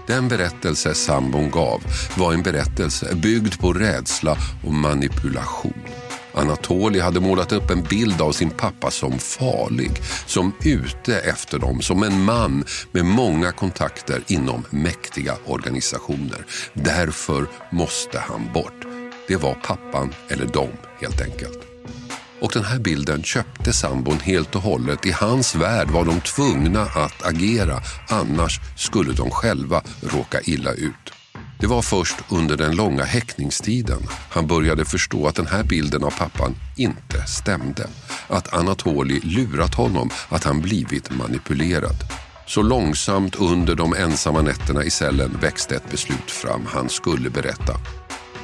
Den 0.07 0.29
berättelse 0.29 0.95
sambon 0.95 1.51
gav 1.51 1.83
var 2.19 2.33
en 2.33 2.43
berättelse 2.43 3.17
byggd 3.17 3.61
på 3.61 3.73
rädsla 3.73 4.37
och 4.67 4.75
manipulation. 4.75 6.04
Anatoli 6.35 7.01
hade 7.01 7.21
målat 7.21 7.53
upp 7.53 7.71
en 7.71 7.83
bild 7.83 8.21
av 8.21 8.33
sin 8.33 8.51
pappa 8.51 8.91
som 8.91 9.19
farlig, 9.19 9.91
som 10.27 10.53
ute 10.65 11.19
efter 11.19 11.59
dem, 11.59 11.83
som 11.83 12.03
en 12.03 12.25
man 12.25 12.65
med 12.93 13.05
många 13.05 13.53
kontakter 13.53 14.23
inom 14.27 14.65
mäktiga 14.71 15.37
organisationer. 15.47 16.47
Därför 16.73 17.47
måste 17.71 18.19
han 18.19 18.53
bort. 18.55 18.85
Det 19.29 19.37
var 19.37 19.55
pappan 19.55 20.15
eller 20.29 20.47
dem 20.47 20.73
helt 21.01 21.21
enkelt. 21.21 21.59
Och 22.41 22.51
den 22.53 22.65
här 22.65 22.79
bilden 22.79 23.23
köpte 23.23 23.73
sambon 23.73 24.21
helt 24.21 24.55
och 24.55 24.63
hållet. 24.63 25.07
I 25.07 25.11
hans 25.11 25.55
värld 25.55 25.91
var 25.91 26.05
de 26.05 26.21
tvungna 26.21 26.83
att 26.83 27.27
agera, 27.27 27.83
annars 28.09 28.61
skulle 28.77 29.13
de 29.13 29.31
själva 29.31 29.83
råka 30.01 30.41
illa 30.41 30.73
ut. 30.73 31.24
Det 31.65 31.69
var 31.69 31.83
först 31.83 32.17
under 32.29 32.57
den 32.57 32.77
långa 32.77 33.05
häktningstiden 33.05 34.03
han 34.31 34.47
började 34.47 34.85
förstå 34.85 35.27
att 35.27 35.35
den 35.35 35.47
här 35.47 35.63
bilden 35.63 36.05
av 36.05 36.11
pappan 36.11 36.55
inte 36.77 37.27
stämde. 37.27 37.87
Att 38.29 38.55
Anatoli 38.55 39.21
lurat 39.21 39.75
honom, 39.75 40.11
att 40.29 40.45
han 40.45 40.61
blivit 40.61 41.11
manipulerad. 41.11 41.97
Så 42.47 42.63
långsamt 42.63 43.37
under 43.37 43.75
de 43.75 43.95
ensamma 43.95 44.43
nätterna 44.43 44.85
i 44.85 44.91
cellen 44.91 45.39
växte 45.41 45.77
ett 45.77 45.91
beslut 45.91 46.31
fram. 46.31 46.67
Han 46.67 46.89
skulle 46.89 47.31
berätta. 47.31 47.77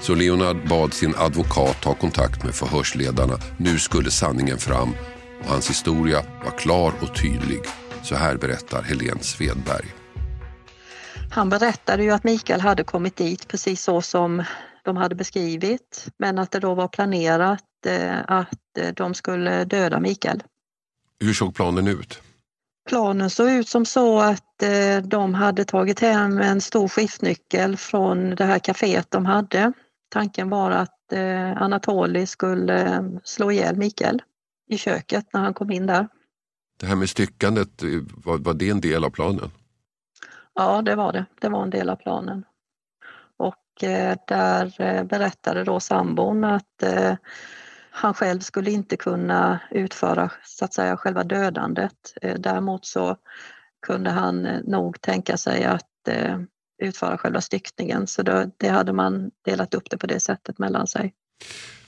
Så 0.01 0.15
Leonard 0.15 0.69
bad 0.69 0.95
sin 0.95 1.15
advokat 1.19 1.83
ta 1.83 1.95
kontakt 1.95 2.45
med 2.45 2.55
förhörsledarna. 2.55 3.39
Nu 3.57 3.79
skulle 3.79 4.11
sanningen 4.11 4.59
fram 4.59 4.95
och 5.45 5.51
hans 5.51 5.71
historia 5.71 6.23
var 6.45 6.59
klar 6.59 6.93
och 7.01 7.17
tydlig. 7.17 7.61
Så 8.03 8.15
här 8.15 8.37
berättar 8.37 8.83
Helene 8.83 9.23
Svedberg. 9.23 10.00
Han 11.33 11.49
berättade 11.49 12.03
ju 12.03 12.11
att 12.11 12.25
Mikael 12.25 12.61
hade 12.61 12.85
kommit 12.85 13.17
dit 13.17 13.49
precis 13.49 13.83
så 13.83 14.03
som 14.03 14.45
de 14.85 14.97
hade 14.97 15.15
beskrivit 15.15 16.07
men 16.17 16.39
att 16.39 16.51
det 16.51 16.61
då 16.61 16.75
var 16.75 16.89
planerat 16.89 17.87
eh, 17.87 18.19
att 18.27 18.79
eh, 18.79 18.89
de 18.95 19.15
skulle 19.15 19.65
döda 19.65 20.01
Mikael. 20.01 20.43
Hur 21.21 21.35
såg 21.35 21.55
planen 21.55 21.89
ut? 21.89 22.23
Planen 22.89 23.31
såg 23.31 23.51
ut 23.51 23.69
som 23.69 23.87
så 23.87 24.21
att 24.21 24.63
eh, 24.63 25.03
de 25.05 25.35
hade 25.35 25.65
tagit 25.65 26.01
hem 26.01 26.39
en 26.39 26.61
stor 26.61 26.89
skiftnyckel 26.89 27.77
från 27.77 28.31
det 28.31 28.45
här 28.45 28.59
kaféet 28.59 29.11
de 29.11 29.27
hade. 29.27 29.73
Tanken 30.09 30.51
var 30.51 30.71
att 30.71 30.97
Anatoli 31.57 32.27
skulle 32.27 33.05
slå 33.25 33.51
ihjäl 33.53 33.77
Mikael 33.77 34.23
i 34.71 34.79
köket 34.79 35.27
när 35.33 35.41
han 35.41 35.55
kom 35.55 35.71
in 35.71 35.87
där. 35.87 36.09
Det 36.81 36.87
här 36.87 36.97
med 36.97 37.11
styckandet, 37.11 37.83
var, 38.25 38.39
var 38.39 38.55
det 38.55 38.71
en 38.71 38.81
del 38.81 39.05
av 39.05 39.11
planen? 39.11 39.51
Ja, 40.61 40.83
det 40.83 40.95
var 40.95 41.13
det. 41.13 41.27
Det 41.41 41.49
var 41.49 41.63
en 41.63 41.71
del 41.71 41.91
av 41.91 41.97
planen. 41.97 42.45
Och 43.37 43.85
eh, 43.85 44.17
där 44.27 44.81
eh, 44.81 45.05
berättade 45.05 45.65
då 45.65 45.81
sambon 45.81 46.45
att 46.45 46.83
eh, 46.83 47.15
han 47.91 48.15
själv 48.15 48.41
skulle 48.41 48.71
inte 48.71 48.97
kunna 48.97 49.61
utföra 49.71 50.31
så 50.45 50.65
att 50.65 50.75
säga 50.75 50.97
själva 50.97 51.25
dödandet. 51.25 52.15
Däremot 52.39 52.87
så 52.87 53.17
kunde 53.87 54.11
han 54.11 54.43
nog 54.65 55.01
tänka 55.01 55.37
sig 55.37 55.65
att 55.65 55.87
utföra 56.83 57.19
själva 57.19 57.41
styckningen 57.41 58.07
så 58.07 58.23
då, 58.23 58.51
det 58.57 58.69
hade 58.69 58.93
man 58.93 59.31
delat 59.45 59.75
upp 59.75 59.91
det 59.91 59.99
på 59.99 60.07
det 60.07 60.21
sättet 60.21 60.59
mellan 60.59 60.87
sig. 60.87 61.15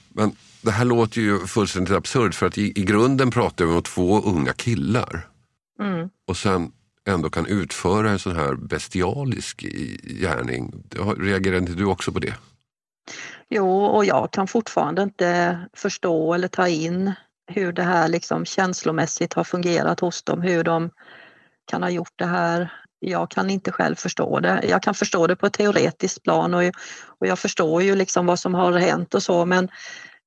Men 0.09 0.33
det 0.63 0.71
här 0.71 0.85
låter 0.85 1.21
ju 1.21 1.47
fullständigt 1.47 1.97
absurt 1.97 2.35
för 2.35 2.47
att 2.47 2.59
i, 2.59 2.81
i 2.81 2.85
grunden 2.85 3.31
pratar 3.31 3.65
vi 3.65 3.73
om 3.73 3.83
två 3.83 4.21
unga 4.21 4.53
killar. 4.53 5.29
Mm. 5.81 6.09
Och 6.27 6.37
sen 6.37 6.73
ändå 7.09 7.31
kan 7.31 7.47
utföra 7.47 8.11
en 8.11 8.19
sån 8.19 8.37
här 8.37 8.55
bestialisk 8.55 9.65
gärning. 10.21 10.73
Reagerar 11.19 11.57
inte 11.57 11.73
du 11.73 11.85
också 11.85 12.13
på 12.13 12.19
det? 12.19 12.35
Jo, 13.49 13.85
och 13.85 14.05
jag 14.05 14.31
kan 14.33 14.47
fortfarande 14.47 15.03
inte 15.03 15.59
förstå 15.77 16.35
eller 16.35 16.49
ta 16.49 16.69
in 16.69 17.13
hur 17.47 17.73
det 17.73 17.83
här 17.83 18.09
liksom 18.09 18.45
känslomässigt 18.45 19.35
har 19.35 19.45
fungerat 19.45 20.01
hos 20.01 20.23
dem, 20.23 20.43
hur 20.43 20.65
de 20.65 20.91
kan 21.67 21.83
ha 21.83 21.91
gjort 21.91 22.13
det 22.17 22.27
här. 22.27 22.73
Jag 22.99 23.31
kan 23.31 23.51
inte 23.51 23.73
själv 23.73 23.95
förstå 23.95 24.41
det. 24.41 24.65
Jag 24.69 24.83
kan 24.83 24.95
förstå 24.95 25.27
det 25.27 25.37
på 25.37 25.47
ett 25.47 25.53
teoretiskt 25.53 26.23
plan 26.23 26.55
och, 26.55 26.63
och 27.07 27.27
jag 27.27 27.39
förstår 27.39 27.83
ju 27.83 27.95
liksom 27.95 28.27
vad 28.27 28.39
som 28.39 28.55
har 28.55 28.73
hänt 28.73 29.15
och 29.15 29.23
så 29.23 29.45
men 29.45 29.69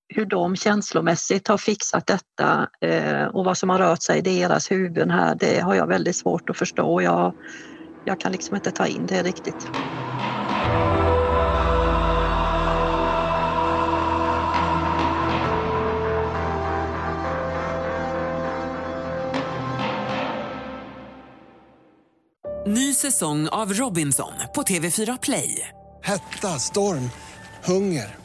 hur 0.08 0.26
de 0.26 0.56
känslomässigt 0.56 1.48
har 1.48 1.58
fixat 1.58 2.08
detta 2.08 2.70
eh, 2.82 3.26
och 3.26 3.46
vad 3.46 3.58
som 3.58 3.70
har 3.70 3.80
rört 3.80 4.02
sig 4.02 4.18
i 4.18 4.22
deras 4.22 4.72
huvuden 4.72 5.12
här, 5.12 5.36
det 5.36 5.60
har 5.60 5.76
jag 5.76 5.88
väldigt 5.88 6.16
svårt 6.16 6.50
att 6.50 6.58
förstå. 6.58 7.02
Jag, 7.02 7.34
jag 8.06 8.20
kan 8.20 8.32
liksom 8.32 8.56
inte 8.56 8.72
ta 8.72 8.88
in 8.88 9.06
det 9.06 9.24
riktigt. 9.24 9.68
Ny 22.68 22.94
säsong 22.94 23.48
av 23.48 23.74
Robinson 23.74 24.32
på 24.56 24.62
TV4 24.62 25.20
Play. 25.22 25.70
Hetta, 26.04 26.48
storm, 26.60 27.10
hunger. 27.64 28.25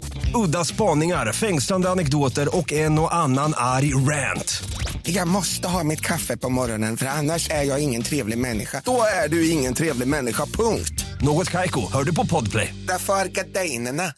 Udda 0.35 0.65
spaningar, 0.65 1.33
fängslande 1.33 1.89
anekdoter 1.89 2.57
och 2.57 2.73
en 2.73 2.99
och 2.99 3.15
annan 3.15 3.53
arg 3.57 3.93
rant. 3.93 4.63
Jag 5.03 5.27
måste 5.27 5.67
ha 5.67 5.83
mitt 5.83 6.01
kaffe 6.01 6.37
på 6.37 6.49
morgonen 6.49 6.97
för 6.97 7.05
annars 7.05 7.49
är 7.49 7.63
jag 7.63 7.79
ingen 7.79 8.03
trevlig 8.03 8.37
människa. 8.37 8.81
Då 8.85 9.03
är 9.23 9.29
du 9.29 9.49
ingen 9.49 9.73
trevlig 9.73 10.07
människa, 10.07 10.45
punkt. 10.45 11.05
Något 11.21 11.49
Kaiko, 11.49 11.91
hör 11.93 12.03
du 12.03 12.15
på 12.15 12.25
Podplay. 12.25 12.75
Därför 12.87 13.13
är 13.13 13.25
gardinerna. 13.25 14.13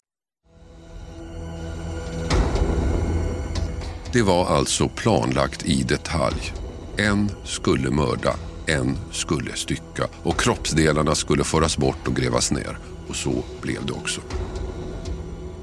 Det 4.12 4.22
var 4.22 4.46
alltså 4.46 4.88
planlagt 4.88 5.66
i 5.66 5.82
detalj. 5.82 6.52
En 6.96 7.30
skulle 7.44 7.90
mörda, 7.90 8.36
en 8.66 8.98
skulle 9.12 9.56
stycka 9.56 10.08
och 10.22 10.40
kroppsdelarna 10.40 11.14
skulle 11.14 11.44
föras 11.44 11.78
bort 11.78 12.08
och 12.08 12.16
grävas 12.16 12.50
ner. 12.50 12.78
Och 13.08 13.16
så 13.16 13.44
blev 13.60 13.86
det 13.86 13.92
också. 13.92 14.20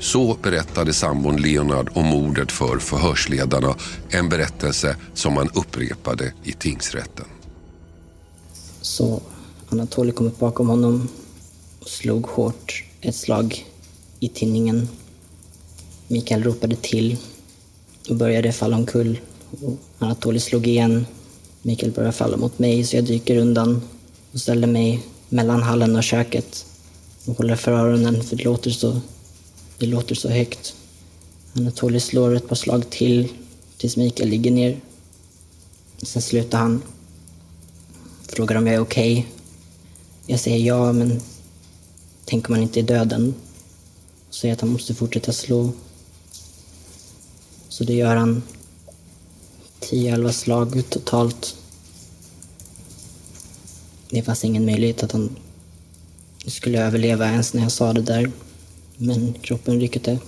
Så 0.01 0.37
berättade 0.43 0.93
sambon 0.93 1.37
Leonard 1.37 1.89
om 1.93 2.05
mordet 2.05 2.51
för 2.51 2.79
förhörsledarna. 2.79 3.75
En 4.09 4.29
berättelse 4.29 4.95
som 5.13 5.37
han 5.37 5.49
upprepade 5.53 6.33
i 6.43 6.51
tingsrätten. 6.51 7.25
Så 8.81 9.21
Anatoly 9.69 10.11
kom 10.11 10.27
upp 10.27 10.39
bakom 10.39 10.69
honom 10.69 11.09
och 11.79 11.87
slog 11.87 12.27
hårt 12.27 12.83
ett 13.01 13.15
slag 13.15 13.65
i 14.19 14.27
tinningen. 14.29 14.87
Mikael 16.07 16.43
ropade 16.43 16.75
till 16.75 17.17
och 18.09 18.15
började 18.15 18.51
falla 18.51 18.77
omkull. 18.77 19.19
Och 19.61 19.77
Anatoly 19.99 20.39
slog 20.39 20.67
igen. 20.67 21.05
Mikael 21.61 21.91
började 21.91 22.13
falla 22.13 22.37
mot 22.37 22.59
mig 22.59 22.83
så 22.83 22.95
jag 22.95 23.05
dyker 23.05 23.35
undan 23.35 23.81
och 24.31 24.39
ställer 24.39 24.67
mig 24.67 25.03
mellan 25.29 25.63
hallen 25.63 25.95
och 25.95 26.03
köket 26.03 26.65
och 27.25 27.37
håller 27.37 27.55
för 27.55 27.71
öronen 27.71 28.23
för 28.23 28.35
det 28.35 28.43
låter 28.43 28.71
så, 28.71 29.01
det 29.82 29.88
låter 29.88 30.15
så 30.15 30.30
högt. 30.30 30.76
Anatoly 31.54 32.00
slår 32.00 32.36
ett 32.36 32.48
par 32.48 32.56
slag 32.56 32.89
till 32.89 33.28
tills 33.78 33.98
Mikael 33.98 34.30
ligger 34.30 34.52
ner. 34.52 34.82
Sen 36.02 36.22
slutar 36.22 36.58
han. 36.58 36.82
Frågar 38.28 38.56
om 38.56 38.67
jag 38.67 38.76
är 38.76 38.82
okej. 38.82 39.28
Jag 40.26 40.39
säger 40.39 40.67
ja, 40.67 40.94
men 40.94 41.22
tänk 42.26 42.50
om 42.50 42.56
han 42.56 42.63
inte 42.63 42.80
är 42.80 42.84
döden. 42.84 43.34
Och 44.30 44.36
säger 44.36 44.54
att 44.54 44.62
han 44.62 44.70
måste 44.70 44.94
fortsätta 44.94 45.34
slå. 45.34 45.72
Så 47.70 47.84
det 47.84 47.94
gör 47.94 48.15
han 48.15 48.44
10-11 49.80 50.32
slag 50.32 50.84
totalt. 50.89 51.56
Det 54.10 54.24
fanns 54.24 54.46
ingen 54.46 54.65
möjlighet 54.65 55.04
att 55.04 55.12
han 55.12 55.36
skulle 56.46 56.86
överleva 56.86 57.32
ens 57.32 57.54
när 57.54 57.62
jag 57.62 57.72
sa 57.72 57.94
det 57.94 58.02
där. 58.02 58.32
Men 59.03 59.33
kroppen 59.33 59.79
ryckte. 59.79 60.19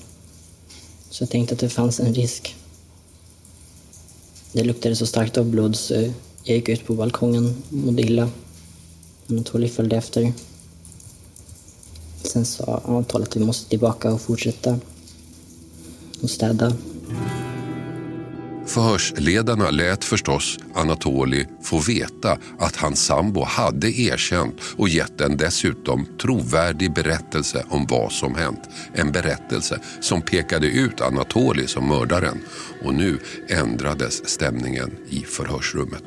Så 1.10 1.24
jag 1.24 1.30
tänkte 1.30 1.54
att 1.54 1.60
det 1.60 1.70
fanns 1.70 2.00
en 2.00 2.14
risk. 2.14 2.56
Det 4.52 4.64
luktade 4.64 4.96
så 4.96 5.06
starkt 5.06 5.38
av 5.38 5.46
blod 5.46 5.76
så 5.76 5.94
jag 6.44 6.58
gick 6.58 6.70
ut 6.70 6.86
på 6.86 6.94
balkongen 6.94 7.64
och 7.70 7.74
mådde 7.74 8.02
illa. 8.02 8.30
Anatoly 9.30 9.70
följde 9.70 9.98
efter. 9.98 10.34
Sen 12.24 12.46
sa 12.46 12.82
Anatoly 12.86 13.24
att 13.24 13.36
vi 13.36 13.46
måste 13.46 13.70
tillbaka 13.70 14.14
och 14.14 14.22
fortsätta 14.22 14.80
och 16.22 16.30
städa. 16.30 16.78
Förhörsledarna 18.66 19.70
lät 19.70 20.04
förstås 20.04 20.60
Anatoli 20.76 21.48
få 21.62 21.80
veta 21.80 22.38
att 22.60 22.76
hans 22.76 23.06
sambo 23.06 23.44
hade 23.44 23.88
erkänt 23.88 24.62
och 24.78 24.90
gett 24.90 25.22
en 25.22 25.38
dessutom 25.38 26.06
trovärdig 26.22 26.94
berättelse 26.94 27.66
om 27.70 27.86
vad 27.90 28.12
som 28.12 28.36
hänt. 28.36 28.70
En 28.94 29.12
berättelse 29.12 29.80
som 30.00 30.22
pekade 30.22 30.68
ut 30.68 31.02
Anatoli 31.02 31.68
som 31.68 31.88
mördaren. 31.88 32.40
Och 32.84 32.94
nu 32.94 33.20
ändrades 33.48 34.30
stämningen 34.30 34.98
i 35.10 35.20
förhörsrummet. 35.20 36.04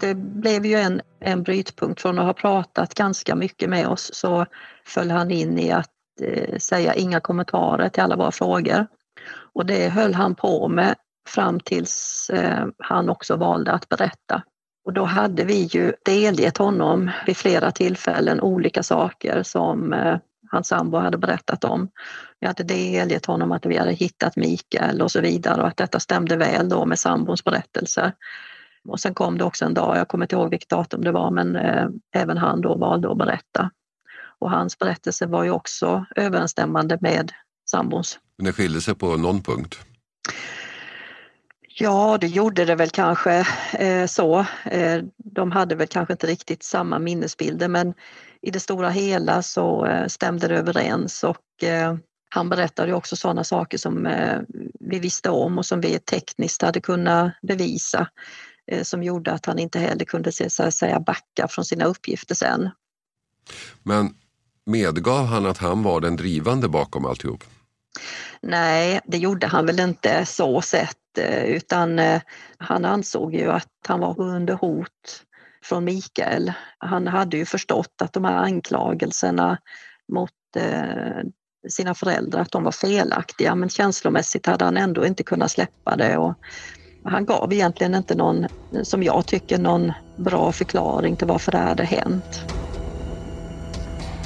Det 0.00 0.14
blev 0.14 0.66
ju 0.66 0.74
en, 0.74 1.00
en 1.20 1.42
brytpunkt 1.42 2.00
från 2.00 2.18
att 2.18 2.24
ha 2.24 2.32
pratat 2.32 2.94
ganska 2.94 3.34
mycket 3.36 3.70
med 3.70 3.86
oss 3.86 4.10
så 4.14 4.46
föll 4.86 5.10
han 5.10 5.30
in 5.30 5.58
i 5.58 5.70
att 5.70 5.90
eh, 6.22 6.58
säga 6.58 6.94
inga 6.94 7.20
kommentarer 7.20 7.88
till 7.88 8.02
alla 8.02 8.16
våra 8.16 8.32
frågor. 8.32 8.86
Och 9.52 9.66
det 9.66 9.88
höll 9.88 10.14
han 10.14 10.34
på 10.34 10.68
med 10.68 10.94
fram 11.28 11.60
tills 11.60 12.30
eh, 12.32 12.66
han 12.78 13.08
också 13.08 13.36
valde 13.36 13.72
att 13.72 13.88
berätta. 13.88 14.42
Och 14.84 14.92
då 14.92 15.04
hade 15.04 15.44
vi 15.44 15.62
ju 15.62 15.92
delgett 16.04 16.58
honom 16.58 17.10
vid 17.26 17.36
flera 17.36 17.70
tillfällen 17.70 18.40
olika 18.40 18.82
saker 18.82 19.42
som 19.42 19.92
eh, 19.92 20.18
hans 20.50 20.68
sambo 20.68 20.98
hade 20.98 21.18
berättat 21.18 21.64
om. 21.64 21.88
Vi 22.40 22.46
hade 22.46 22.62
delgett 22.62 23.26
honom 23.26 23.52
att 23.52 23.66
vi 23.66 23.76
hade 23.76 23.92
hittat 23.92 24.36
Mikael 24.36 25.02
och 25.02 25.10
så 25.10 25.20
vidare 25.20 25.62
och 25.62 25.68
att 25.68 25.76
detta 25.76 26.00
stämde 26.00 26.36
väl 26.36 26.68
då 26.68 26.86
med 26.86 26.98
sambons 26.98 27.44
berättelser. 27.44 28.12
Och 28.88 29.00
sen 29.00 29.14
kom 29.14 29.38
det 29.38 29.44
också 29.44 29.64
en 29.64 29.74
dag, 29.74 29.96
jag 29.96 30.08
kommer 30.08 30.24
inte 30.24 30.36
ihåg 30.36 30.50
vilket 30.50 30.68
datum 30.68 31.04
det 31.04 31.12
var, 31.12 31.30
men 31.30 31.56
eh, 31.56 31.86
även 32.14 32.38
han 32.38 32.60
då 32.60 32.74
valde 32.74 33.10
att 33.10 33.18
berätta. 33.18 33.70
Och 34.38 34.50
hans 34.50 34.78
berättelse 34.78 35.26
var 35.26 35.44
ju 35.44 35.50
också 35.50 36.06
överensstämmande 36.16 36.98
med 37.00 37.32
sambons. 37.70 38.18
Men 38.36 38.46
det 38.46 38.52
skilde 38.52 38.80
sig 38.80 38.94
på 38.94 39.16
någon 39.16 39.42
punkt? 39.42 39.78
Ja, 41.80 42.18
det 42.20 42.26
gjorde 42.26 42.64
det 42.64 42.74
väl 42.74 42.90
kanske 42.90 43.46
eh, 43.72 44.06
så. 44.06 44.46
Eh, 44.64 45.02
de 45.16 45.52
hade 45.52 45.74
väl 45.74 45.86
kanske 45.86 46.12
inte 46.14 46.26
riktigt 46.26 46.62
samma 46.62 46.98
minnesbilder 46.98 47.68
men 47.68 47.94
i 48.42 48.50
det 48.50 48.60
stora 48.60 48.90
hela 48.90 49.42
så 49.42 49.86
eh, 49.86 50.06
stämde 50.06 50.48
det 50.48 50.56
överens 50.56 51.24
och 51.24 51.64
eh, 51.64 51.96
han 52.30 52.48
berättade 52.48 52.94
också 52.94 53.16
sådana 53.16 53.44
saker 53.44 53.78
som 53.78 54.06
eh, 54.06 54.40
vi 54.80 54.98
visste 54.98 55.30
om 55.30 55.58
och 55.58 55.66
som 55.66 55.80
vi 55.80 55.98
tekniskt 55.98 56.62
hade 56.62 56.80
kunnat 56.80 57.32
bevisa 57.42 58.08
eh, 58.66 58.82
som 58.82 59.02
gjorde 59.02 59.32
att 59.32 59.46
han 59.46 59.58
inte 59.58 59.78
heller 59.78 60.04
kunde 60.04 60.32
så 60.32 60.70
säga, 60.70 61.00
backa 61.00 61.48
från 61.48 61.64
sina 61.64 61.84
uppgifter 61.84 62.34
sen. 62.34 62.70
Men 63.82 64.14
medgav 64.66 65.26
han 65.26 65.46
att 65.46 65.58
han 65.58 65.82
var 65.82 66.00
den 66.00 66.16
drivande 66.16 66.68
bakom 66.68 67.04
alltihop? 67.04 67.44
Nej, 68.42 69.00
det 69.04 69.18
gjorde 69.18 69.46
han 69.46 69.66
väl 69.66 69.80
inte 69.80 70.26
så 70.26 70.62
sett 70.62 71.18
eh, 71.18 71.44
utan 71.44 71.98
eh, 71.98 72.22
han 72.58 72.84
ansåg 72.84 73.34
ju 73.34 73.50
att 73.50 73.68
han 73.88 74.00
var 74.00 74.20
under 74.20 74.54
hot 74.54 75.24
från 75.64 75.84
Mikael. 75.84 76.52
Han 76.78 77.06
hade 77.06 77.36
ju 77.36 77.44
förstått 77.44 78.02
att 78.02 78.12
de 78.12 78.24
här 78.24 78.36
anklagelserna 78.36 79.58
mot 80.12 80.30
eh, 80.56 81.22
sina 81.68 81.94
föräldrar, 81.94 82.40
att 82.40 82.52
de 82.52 82.64
var 82.64 82.72
felaktiga 82.72 83.54
men 83.54 83.68
känslomässigt 83.68 84.46
hade 84.46 84.64
han 84.64 84.76
ändå 84.76 85.06
inte 85.06 85.22
kunnat 85.22 85.50
släppa 85.50 85.96
det. 85.96 86.16
Och 86.16 86.34
han 87.04 87.26
gav 87.26 87.52
egentligen 87.52 87.94
inte 87.94 88.14
någon, 88.14 88.46
som 88.82 89.02
jag 89.02 89.26
tycker, 89.26 89.58
någon 89.58 89.92
bra 90.24 90.52
förklaring 90.52 91.16
till 91.16 91.28
varför 91.28 91.52
det 91.52 91.58
hade 91.58 91.84
hänt. 91.84 92.46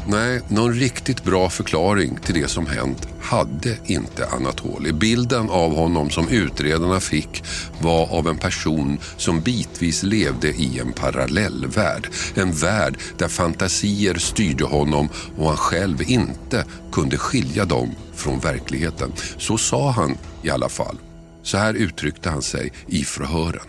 Nej, 0.07 0.41
någon 0.49 0.75
riktigt 0.75 1.25
bra 1.25 1.51
förklaring 1.51 2.19
till 2.25 2.35
det 2.35 2.49
som 2.49 2.67
hänt 2.67 3.09
hade 3.21 3.77
inte 3.87 4.27
Anatoli. 4.27 4.93
Bilden 4.93 5.51
av 5.51 5.75
honom 5.75 6.11
som 6.11 6.29
utredarna 6.29 7.01
fick 7.01 7.43
var 7.81 8.19
av 8.19 8.29
en 8.29 8.39
person 8.39 8.99
som 9.17 9.41
bitvis 9.41 10.03
levde 10.03 10.49
i 10.49 10.79
en 10.79 10.93
parallellvärld. 10.93 12.09
En 12.35 12.53
värld 12.53 12.99
där 13.19 13.29
fantasier 13.29 14.15
styrde 14.15 14.65
honom 14.65 15.09
och 15.39 15.49
han 15.49 15.57
själv 15.57 16.03
inte 16.03 16.65
kunde 16.93 17.17
skilja 17.19 17.65
dem 17.65 17.91
från 18.15 18.39
verkligheten. 18.39 19.13
Så 19.39 19.59
sa 19.59 19.91
han 19.91 20.17
i 20.43 20.51
alla 20.51 20.69
fall. 20.69 20.97
Så 21.43 21.57
här 21.57 21.75
uttryckte 21.75 22.31
han 22.31 22.43
sig 22.43 22.73
i 22.87 23.05
förhören. 23.05 23.67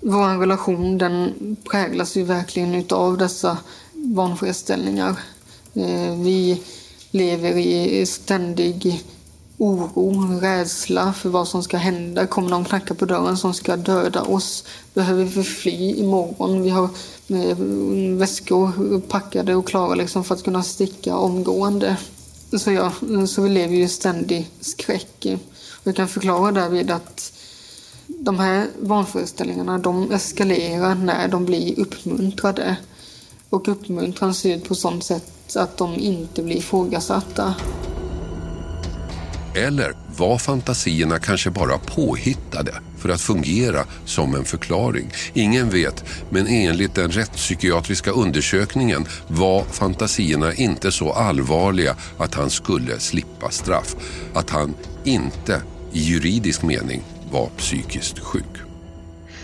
Vår 0.00 0.38
relation 0.38 0.98
den 0.98 1.32
präglas 1.70 2.16
ju 2.16 2.24
verkligen 2.24 2.74
utav 2.74 3.18
dessa 3.18 3.58
vanföreställningar. 3.92 5.16
Eh, 5.76 6.20
vi 6.20 6.62
lever 7.10 7.58
i 7.58 8.06
ständig 8.06 9.04
oro, 9.58 10.40
rädsla 10.40 11.12
för 11.12 11.28
vad 11.28 11.48
som 11.48 11.62
ska 11.62 11.76
hända. 11.76 12.26
Kommer 12.26 12.48
någon 12.50 12.64
knacka 12.64 12.94
på 12.94 13.04
dörren 13.04 13.36
som 13.36 13.54
ska 13.54 13.76
döda 13.76 14.22
oss? 14.22 14.64
Behöver 14.94 15.24
vi 15.24 15.42
fly 15.42 15.94
imorgon? 15.94 16.62
Vi 16.62 16.70
har 16.70 16.88
eh, 17.28 17.56
väskor 18.18 19.00
packade 19.00 19.54
och 19.54 19.66
klara 19.66 19.94
liksom 19.94 20.24
för 20.24 20.34
att 20.34 20.44
kunna 20.44 20.62
sticka 20.62 21.16
omgående. 21.16 21.96
Så, 22.58 22.72
ja, 22.72 22.92
så 23.28 23.42
vi 23.42 23.48
lever 23.48 23.74
i 23.74 23.88
ständig 23.88 24.50
skräck. 24.60 25.26
Jag 25.84 25.96
kan 25.96 26.08
förklara 26.08 26.52
därvid 26.52 26.90
att 26.90 27.32
de 28.06 28.38
här 28.38 28.66
vanföreställningarna 28.80 29.78
de 29.78 30.10
eskalerar 30.10 30.94
när 30.94 31.28
de 31.28 31.44
blir 31.44 31.80
uppmuntrade. 31.80 32.76
Och 33.50 33.68
uppmuntran 33.68 34.34
ser 34.34 34.56
ut 34.56 34.68
på 34.68 34.74
sånt 34.74 35.04
sätt 35.04 35.35
att 35.54 35.76
de 35.76 35.94
inte 35.94 36.42
blir 36.42 36.56
ifrågasatta. 36.56 37.54
Eller 39.56 39.92
var 40.16 40.38
fantasierna 40.38 41.18
kanske 41.18 41.50
bara 41.50 41.78
påhittade 41.78 42.74
för 42.98 43.08
att 43.08 43.20
fungera 43.20 43.84
som 44.04 44.34
en 44.34 44.44
förklaring? 44.44 45.10
Ingen 45.34 45.70
vet, 45.70 46.04
men 46.30 46.46
enligt 46.46 46.94
den 46.94 47.10
rättspsykiatriska 47.10 48.10
undersökningen 48.10 49.06
var 49.28 49.64
fantasierna 49.64 50.54
inte 50.54 50.92
så 50.92 51.12
allvarliga 51.12 51.96
att 52.18 52.34
han 52.34 52.50
skulle 52.50 52.98
slippa 52.98 53.50
straff. 53.50 53.96
Att 54.34 54.50
han 54.50 54.74
inte 55.04 55.62
i 55.92 56.00
juridisk 56.00 56.62
mening 56.62 57.02
var 57.30 57.46
psykiskt 57.56 58.18
sjuk. 58.18 58.56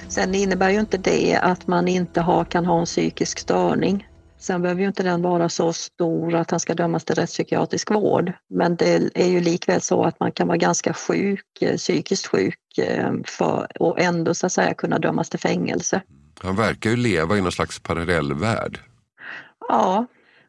Sen 0.08 0.34
innebär 0.34 0.70
ju 0.70 0.80
inte 0.80 0.98
det 0.98 1.36
att 1.42 1.66
man 1.66 1.88
inte 1.88 2.20
har, 2.20 2.44
kan 2.44 2.66
ha 2.66 2.80
en 2.80 2.86
psykisk 2.86 3.38
störning. 3.38 4.06
Sen 4.42 4.62
behöver 4.62 4.80
ju 4.80 4.86
inte 4.86 5.02
den 5.02 5.22
vara 5.22 5.48
så 5.48 5.72
stor 5.72 6.34
att 6.34 6.50
han 6.50 6.60
ska 6.60 6.74
dömas 6.74 7.04
till 7.04 7.14
rättspsykiatrisk 7.14 7.90
vård. 7.90 8.32
Men 8.50 8.76
det 8.76 9.10
är 9.14 9.28
ju 9.28 9.40
likväl 9.40 9.80
så 9.80 10.04
att 10.04 10.20
man 10.20 10.32
kan 10.32 10.46
vara 10.46 10.56
ganska 10.56 10.94
sjuk, 10.94 11.62
eh, 11.62 11.76
psykiskt 11.76 12.26
sjuk 12.26 12.78
eh, 12.78 13.12
för, 13.24 13.82
och 13.82 14.00
ändå 14.00 14.34
så 14.34 14.46
att 14.46 14.52
säga 14.52 14.74
kunna 14.74 14.98
dömas 14.98 15.30
till 15.30 15.40
fängelse. 15.40 16.02
Han 16.40 16.56
verkar 16.56 16.90
ju 16.90 16.96
leva 16.96 17.36
i 17.36 17.40
någon 17.40 17.52
slags 17.52 17.78
parallellvärld. 17.78 18.80
Ja, 19.68 20.06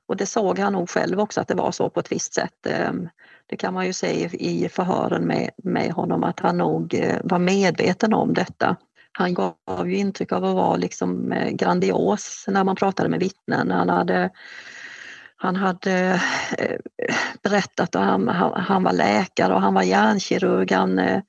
och 0.07 0.17
det 0.17 0.25
såg 0.25 0.59
han 0.59 0.73
nog 0.73 0.89
själv 0.89 1.19
också 1.19 1.41
att 1.41 1.47
det 1.47 1.55
var 1.55 1.71
så 1.71 1.89
på 1.89 1.99
ett 1.99 2.11
visst 2.11 2.33
sätt. 2.33 2.67
Ehm, 2.67 3.09
det 3.47 3.55
kan 3.55 3.73
man 3.73 3.85
ju 3.85 3.93
se 3.93 4.25
i 4.25 4.69
förhören 4.69 5.23
med, 5.23 5.49
med 5.63 5.91
honom 5.91 6.23
att 6.23 6.39
han 6.39 6.57
nog 6.57 6.93
eh, 6.93 7.17
var 7.23 7.39
medveten 7.39 8.13
om 8.13 8.33
detta. 8.33 8.75
Han 9.17 9.33
gav 9.33 9.89
ju 9.89 9.95
intryck 9.95 10.31
av 10.31 10.45
att 10.45 10.55
vara 10.55 10.75
liksom 10.75 11.31
eh, 11.31 11.51
grandios 11.51 12.45
när 12.47 12.63
man 12.63 12.75
pratade 12.75 13.09
med 13.09 13.19
vittnen. 13.19 13.71
Han 13.71 13.89
hade, 13.89 14.29
han 15.35 15.55
hade 15.55 16.21
eh, 16.57 16.77
berättat 17.43 17.95
att 17.95 18.05
han, 18.05 18.27
han 18.55 18.83
var 18.83 18.93
läkare 18.93 19.53
och 19.53 19.61
han 19.61 19.73
var 19.73 19.83
hjärnkirurg. 19.83 20.71
Han, 20.71 20.99
eh, 20.99 21.21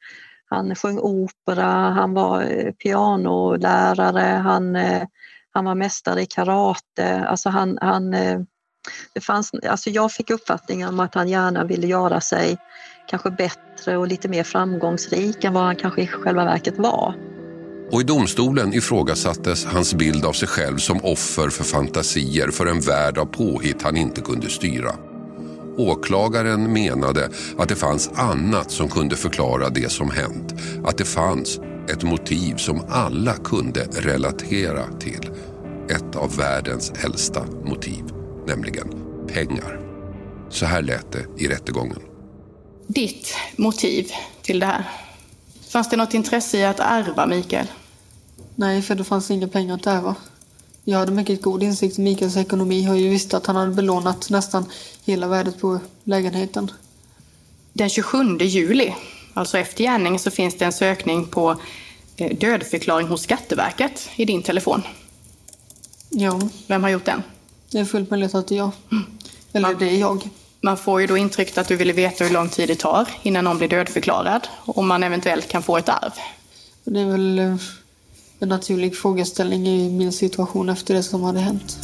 han 0.51 0.75
sjöng 0.75 0.99
opera, 0.99 1.67
han 1.91 2.15
var 2.15 2.73
pianolärare, 2.73 4.41
han, 4.45 4.77
han 5.51 5.65
var 5.65 5.75
mästare 5.75 6.23
i 6.23 6.27
karate. 6.27 7.25
Alltså 7.27 7.49
han, 7.49 7.79
han, 7.81 8.11
det 9.15 9.21
fanns, 9.21 9.51
alltså 9.69 9.91
jag 9.91 10.13
fick 10.13 10.31
uppfattningen 10.31 10.89
om 10.89 11.01
att 11.01 11.15
han 11.15 11.29
gärna 11.29 11.65
ville 11.65 11.87
göra 11.87 12.21
sig 12.21 12.59
kanske 13.07 13.31
bättre 13.31 13.97
och 13.97 14.09
lite 14.09 14.29
mer 14.29 14.45
framgångsrik 14.45 15.45
än 15.45 15.53
vad 15.53 15.63
han 15.63 15.77
kanske 15.77 16.03
i 16.03 16.07
själva 16.07 16.45
verket 16.45 16.79
var. 16.79 17.15
Och 17.91 18.01
i 18.01 18.05
domstolen 18.05 18.75
ifrågasattes 18.75 19.65
hans 19.65 19.95
bild 19.95 20.25
av 20.25 20.33
sig 20.33 20.49
själv 20.49 20.77
som 20.77 21.05
offer 21.05 21.51
för 21.51 21.65
fantasier 21.65 22.51
för 22.51 22.67
en 22.67 22.81
värld 22.81 23.19
av 23.19 23.27
påhitt 23.27 23.83
han 23.83 23.97
inte 23.97 24.21
kunde 24.21 24.51
styra. 24.51 24.95
Åklagaren 25.77 26.73
menade 26.73 27.29
att 27.59 27.69
det 27.69 27.77
fanns 27.77 28.11
annat 28.15 28.71
som 28.71 28.89
kunde 28.89 29.17
förklara 29.17 29.69
det 29.69 29.93
som 29.93 30.11
hänt. 30.11 30.55
Att 30.85 30.99
det 30.99 31.05
fanns 31.05 31.61
ett 31.89 32.03
motiv 32.03 32.57
som 32.57 32.85
alla 32.89 33.33
kunde 33.33 33.81
relatera 33.81 34.85
till. 35.01 35.31
Ett 35.89 36.17
av 36.17 36.37
världens 36.37 36.93
äldsta 37.05 37.47
motiv, 37.65 38.05
nämligen 38.47 38.89
pengar. 39.29 39.81
Så 40.51 40.67
här 40.67 40.83
lät 40.83 41.13
det 41.13 41.45
i 41.45 41.49
rättegången. 41.49 42.01
Ditt 42.87 43.35
motiv 43.57 44.07
till 44.43 44.61
det 44.61 44.67
här? 44.67 45.04
Fanns 45.75 45.89
det 45.89 45.97
något 45.97 46.15
intresse 46.15 46.59
i 46.59 46.65
att 46.65 46.81
ärva 46.81 47.27
Mikael? 47.27 47.67
Nej, 48.55 48.83
för 48.83 48.95
det 48.95 49.05
fanns 49.05 49.31
inga 49.31 49.49
pengar 49.49 49.75
att 49.75 49.87
ärva. 49.87 50.15
Jag 50.85 50.99
hade 50.99 51.13
mycket 51.13 51.43
god 51.43 51.63
insikt 51.63 51.99
i 51.99 52.03
Mikaels 52.03 52.37
ekonomi 52.37 52.89
och 52.89 52.97
jag 52.97 53.11
visste 53.11 53.37
att 53.37 53.47
han 53.47 53.57
hade 53.57 53.71
belånat 53.71 54.31
nästan 54.31 54.65
hela 55.05 55.29
värdet 55.29 55.61
på 55.61 55.81
lägenheten. 56.05 56.71
Den 57.73 57.89
27 57.89 58.39
juli, 58.41 58.95
alltså 59.35 59.59
efter 59.59 59.85
gärning, 59.85 60.19
så 60.19 60.31
finns 60.31 60.59
det 60.59 60.65
en 60.65 60.73
sökning 60.73 61.27
på 61.27 61.57
eh, 62.17 62.37
dödförklaring 62.39 63.09
hos 63.09 63.23
Skatteverket 63.23 64.11
i 64.17 64.25
din 64.25 64.43
telefon. 64.43 64.83
Ja. 66.09 66.41
Vem 66.67 66.83
har 66.83 66.91
gjort 66.91 67.05
den? 67.05 67.23
Det 67.71 67.79
är 67.79 67.85
fullt 67.85 68.11
möjligt 68.11 68.35
att 68.35 68.49
det 68.49 68.55
är 68.55 68.59
jag. 68.59 68.71
Mm. 68.93 69.05
Eller 69.53 69.69
man, 69.69 69.79
det 69.79 69.89
är 69.89 69.99
jag. 69.99 70.29
Man 70.65 70.77
får 70.77 71.01
ju 71.01 71.07
då 71.07 71.17
intrycket 71.17 71.59
att 71.59 71.69
du 71.69 71.77
ville 71.77 71.93
veta 71.93 72.25
hur 72.25 72.33
lång 72.33 72.49
tid 72.49 72.69
det 72.69 72.75
tar 72.75 73.09
innan 73.23 73.45
någon 73.45 73.59
blir 73.59 73.69
dödförklarad. 73.69 74.49
Och 74.51 74.79
om 74.79 74.89
man 74.89 75.03
eventuellt 75.03 75.49
kan 75.49 75.63
få 75.63 75.77
ett 75.77 75.89
arv. 75.89 76.13
Det 76.85 77.01
är 77.01 77.07
väl 77.07 77.39
eh, 77.39 77.57
en 78.39 78.49
naturlig 78.49 78.97
frågeställning 78.97 79.67
i 79.67 79.91
min 79.91 80.13
situation 80.13 80.69
efter 80.69 80.95
det 80.95 81.03
som 81.03 81.23
hade 81.23 81.41
hänt. 81.41 81.79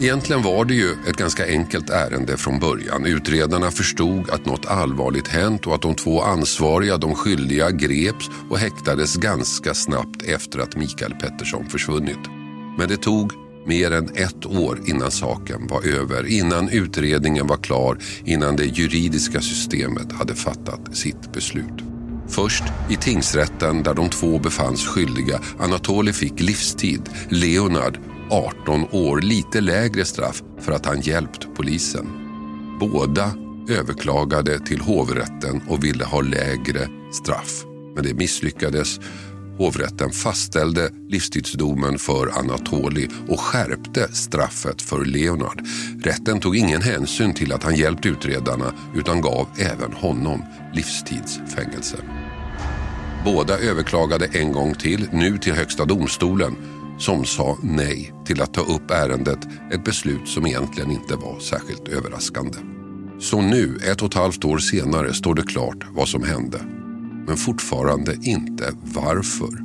Egentligen 0.00 0.42
var 0.42 0.64
det 0.64 0.74
ju 0.74 0.92
ett 1.08 1.16
ganska 1.16 1.46
enkelt 1.46 1.90
ärende 1.90 2.36
från 2.36 2.60
början. 2.60 3.06
Utredarna 3.06 3.70
förstod 3.70 4.30
att 4.30 4.46
något 4.46 4.66
allvarligt 4.66 5.28
hänt 5.28 5.66
och 5.66 5.74
att 5.74 5.82
de 5.82 5.94
två 5.94 6.22
ansvariga, 6.22 6.96
de 6.96 7.14
skyldiga, 7.14 7.70
greps 7.70 8.30
och 8.50 8.58
häktades 8.58 9.16
ganska 9.16 9.74
snabbt 9.74 10.22
efter 10.22 10.58
att 10.58 10.76
Mikael 10.76 11.14
Pettersson 11.14 11.66
försvunnit. 11.66 12.20
Men 12.78 12.88
det 12.88 12.96
tog 12.96 13.43
mer 13.66 13.90
än 13.90 14.08
ett 14.14 14.46
år 14.46 14.80
innan 14.86 15.10
saken 15.10 15.66
var 15.66 15.82
över, 15.82 16.26
innan 16.26 16.68
utredningen 16.68 17.46
var 17.46 17.56
klar, 17.56 17.98
innan 18.24 18.56
det 18.56 18.64
juridiska 18.64 19.40
systemet 19.40 20.12
hade 20.12 20.34
fattat 20.34 20.96
sitt 20.96 21.32
beslut. 21.32 21.84
Först 22.28 22.64
i 22.90 22.96
tingsrätten 22.96 23.82
där 23.82 23.94
de 23.94 24.08
två 24.08 24.38
befanns 24.38 24.86
skyldiga. 24.86 25.40
Anatoly 25.58 26.12
fick 26.12 26.40
livstid. 26.40 27.10
Leonard 27.28 27.98
18 28.30 28.84
år, 28.90 29.20
lite 29.20 29.60
lägre 29.60 30.04
straff 30.04 30.42
för 30.60 30.72
att 30.72 30.86
han 30.86 31.00
hjälpt 31.00 31.48
polisen. 31.56 32.06
Båda 32.80 33.34
överklagade 33.68 34.58
till 34.58 34.80
hovrätten 34.80 35.62
och 35.68 35.84
ville 35.84 36.04
ha 36.04 36.20
lägre 36.20 36.88
straff. 37.12 37.64
Men 37.94 38.04
det 38.04 38.14
misslyckades. 38.14 39.00
Hovrätten 39.58 40.10
fastställde 40.10 40.90
livstidsdomen 41.08 41.98
för 41.98 42.38
Anatoli 42.38 43.08
och 43.28 43.40
skärpte 43.40 44.12
straffet 44.12 44.82
för 44.82 45.04
Leonard. 45.04 45.62
Rätten 46.02 46.40
tog 46.40 46.56
ingen 46.56 46.82
hänsyn 46.82 47.34
till 47.34 47.52
att 47.52 47.62
han 47.62 47.74
hjälpt 47.74 48.06
utredarna 48.06 48.74
utan 48.96 49.20
gav 49.20 49.48
även 49.58 49.92
honom 49.92 50.42
livstidsfängelse. 50.74 51.96
Båda 53.24 53.58
överklagade 53.58 54.26
en 54.26 54.52
gång 54.52 54.74
till, 54.74 55.08
nu 55.12 55.38
till 55.38 55.54
Högsta 55.54 55.84
domstolen 55.84 56.56
som 56.98 57.24
sa 57.24 57.58
nej 57.62 58.12
till 58.26 58.42
att 58.42 58.54
ta 58.54 58.60
upp 58.60 58.90
ärendet, 58.90 59.38
ett 59.72 59.84
beslut 59.84 60.28
som 60.28 60.46
egentligen 60.46 60.90
inte 60.90 61.16
var 61.16 61.40
särskilt 61.40 61.88
överraskande. 61.88 62.58
Så 63.20 63.40
nu, 63.40 63.78
ett 63.90 64.02
och 64.02 64.08
ett 64.08 64.14
halvt 64.14 64.44
år 64.44 64.58
senare, 64.58 65.14
står 65.14 65.34
det 65.34 65.42
klart 65.42 65.84
vad 65.90 66.08
som 66.08 66.22
hände. 66.22 66.60
Men 67.26 67.36
fortfarande 67.36 68.14
inte 68.22 68.64
varför. 68.82 69.58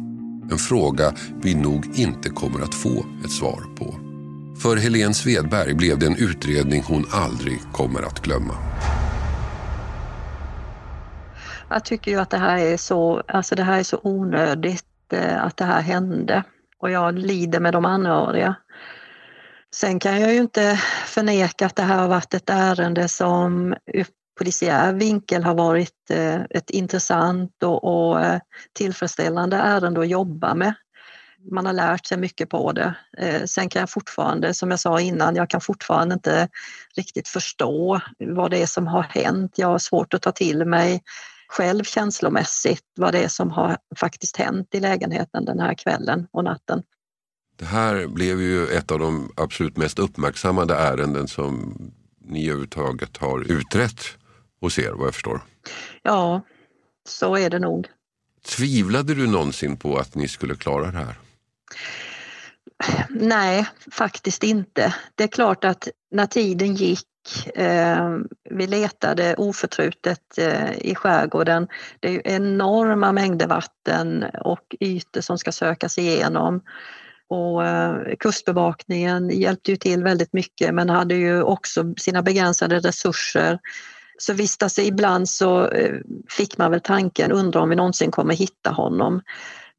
En 0.51 0.57
fråga 0.57 1.13
vi 1.41 1.55
nog 1.55 1.85
inte 1.95 2.29
kommer 2.29 2.61
att 2.61 2.73
få 2.75 3.05
ett 3.25 3.31
svar 3.31 3.63
på. 3.75 3.95
För 4.61 4.77
Helene 4.77 5.13
Svedberg 5.13 5.73
blev 5.73 5.99
det 5.99 6.05
en 6.05 6.15
utredning 6.15 6.83
hon 6.87 7.05
aldrig 7.11 7.59
kommer 7.73 8.01
att 8.01 8.19
glömma. 8.19 8.53
Jag 11.69 11.85
tycker 11.85 12.11
ju 12.11 12.17
att 12.17 12.29
det 12.29 12.37
här 12.37 12.57
är 12.57 12.77
så, 12.77 13.23
alltså 13.27 13.55
det 13.55 13.63
här 13.63 13.79
är 13.79 13.83
så 13.83 13.99
onödigt 14.03 14.85
eh, 15.13 15.43
att 15.43 15.57
det 15.57 15.65
här 15.65 15.81
hände 15.81 16.43
och 16.79 16.91
jag 16.91 17.19
lider 17.19 17.59
med 17.59 17.73
de 17.73 17.85
anhöriga. 17.85 18.55
Sen 19.75 19.99
kan 19.99 20.21
jag 20.21 20.33
ju 20.33 20.39
inte 20.39 20.81
förneka 21.05 21.65
att 21.65 21.75
det 21.75 21.83
här 21.83 21.97
har 21.97 22.07
varit 22.07 22.33
ett 22.33 22.49
ärende 22.49 23.07
som 23.07 23.75
ur 23.93 24.05
polisiär 24.39 24.93
vinkel 24.93 25.43
har 25.43 25.55
varit 25.55 26.09
eh, 26.09 26.41
ett 26.49 26.69
intressant 26.69 27.63
och, 27.63 27.83
och 27.83 28.21
eh, 28.21 28.39
tillfredsställande 28.73 29.57
ärende 29.57 30.01
att 30.01 30.09
jobba 30.09 30.55
med. 30.55 30.73
Man 31.51 31.65
har 31.65 31.73
lärt 31.73 32.05
sig 32.05 32.17
mycket 32.17 32.49
på 32.49 32.71
det. 32.71 32.95
Eh, 33.17 33.43
sen 33.45 33.69
kan 33.69 33.79
jag 33.79 33.89
fortfarande, 33.89 34.53
som 34.53 34.71
jag 34.71 34.79
sa 34.79 34.99
innan, 35.01 35.35
jag 35.35 35.49
kan 35.49 35.61
fortfarande 35.61 36.13
inte 36.13 36.49
riktigt 36.95 37.27
förstå 37.27 38.01
vad 38.19 38.51
det 38.51 38.61
är 38.61 38.65
som 38.65 38.87
har 38.87 39.03
hänt. 39.03 39.51
Jag 39.55 39.67
har 39.67 39.79
svårt 39.79 40.13
att 40.13 40.21
ta 40.21 40.31
till 40.31 40.65
mig 40.65 41.01
själv 41.47 41.83
känslomässigt 41.83 42.85
vad 42.95 43.13
det 43.13 43.23
är 43.23 43.27
som 43.27 43.51
har 43.51 43.77
faktiskt 43.95 44.37
hänt 44.37 44.67
i 44.71 44.79
lägenheten 44.79 45.45
den 45.45 45.59
här 45.59 45.73
kvällen 45.73 46.27
och 46.31 46.43
natten. 46.43 46.83
Det 47.57 47.65
här 47.65 48.07
blev 48.07 48.41
ju 48.41 48.67
ett 48.67 48.91
av 48.91 48.99
de 48.99 49.31
absolut 49.37 49.77
mest 49.77 49.99
uppmärksammade 49.99 50.75
ärenden 50.75 51.27
som 51.27 51.75
ni 52.21 52.45
överhuvudtaget 52.45 53.17
har 53.17 53.51
utrett 53.51 54.01
hos 54.61 54.79
er 54.79 54.91
vad 54.91 55.07
jag 55.07 55.13
förstår. 55.13 55.41
Ja, 56.03 56.41
så 57.07 57.37
är 57.37 57.49
det 57.49 57.59
nog. 57.59 57.87
Tvivlade 58.45 59.15
du 59.15 59.27
någonsin 59.27 59.77
på 59.77 59.97
att 59.97 60.15
ni 60.15 60.27
skulle 60.27 60.55
klara 60.55 60.91
det 60.91 60.97
här? 60.97 61.15
Nej, 63.09 63.67
faktiskt 63.91 64.43
inte. 64.43 64.95
Det 65.15 65.23
är 65.23 65.27
klart 65.27 65.63
att 65.63 65.87
när 66.11 66.25
tiden 66.25 66.75
gick 66.75 67.05
Eh, 67.55 68.17
vi 68.49 68.67
letade 68.67 69.35
oförtrutet 69.35 70.37
eh, 70.37 70.71
i 70.77 70.95
skärgården. 70.95 71.67
Det 71.99 72.15
är 72.15 72.35
enorma 72.35 73.11
mängder 73.11 73.47
vatten 73.47 74.25
och 74.41 74.75
ytor 74.79 75.21
som 75.21 75.37
ska 75.37 75.51
sökas 75.51 75.97
igenom. 75.97 76.61
Och 77.27 77.65
eh, 77.65 78.15
Kustbevakningen 78.19 79.29
hjälpte 79.29 79.71
ju 79.71 79.77
till 79.77 80.03
väldigt 80.03 80.33
mycket 80.33 80.73
men 80.73 80.89
hade 80.89 81.15
ju 81.15 81.41
också 81.41 81.93
sina 81.97 82.21
begränsade 82.21 82.79
resurser. 82.79 83.59
Så 84.21 84.33
vistas 84.33 84.79
ibland 84.79 85.29
så 85.29 85.67
eh, 85.67 85.95
fick 86.29 86.57
man 86.57 86.71
väl 86.71 86.81
tanken, 86.81 87.31
undrar 87.31 87.61
om 87.61 87.69
vi 87.69 87.75
någonsin 87.75 88.11
kommer 88.11 88.35
hitta 88.35 88.71
honom. 88.71 89.21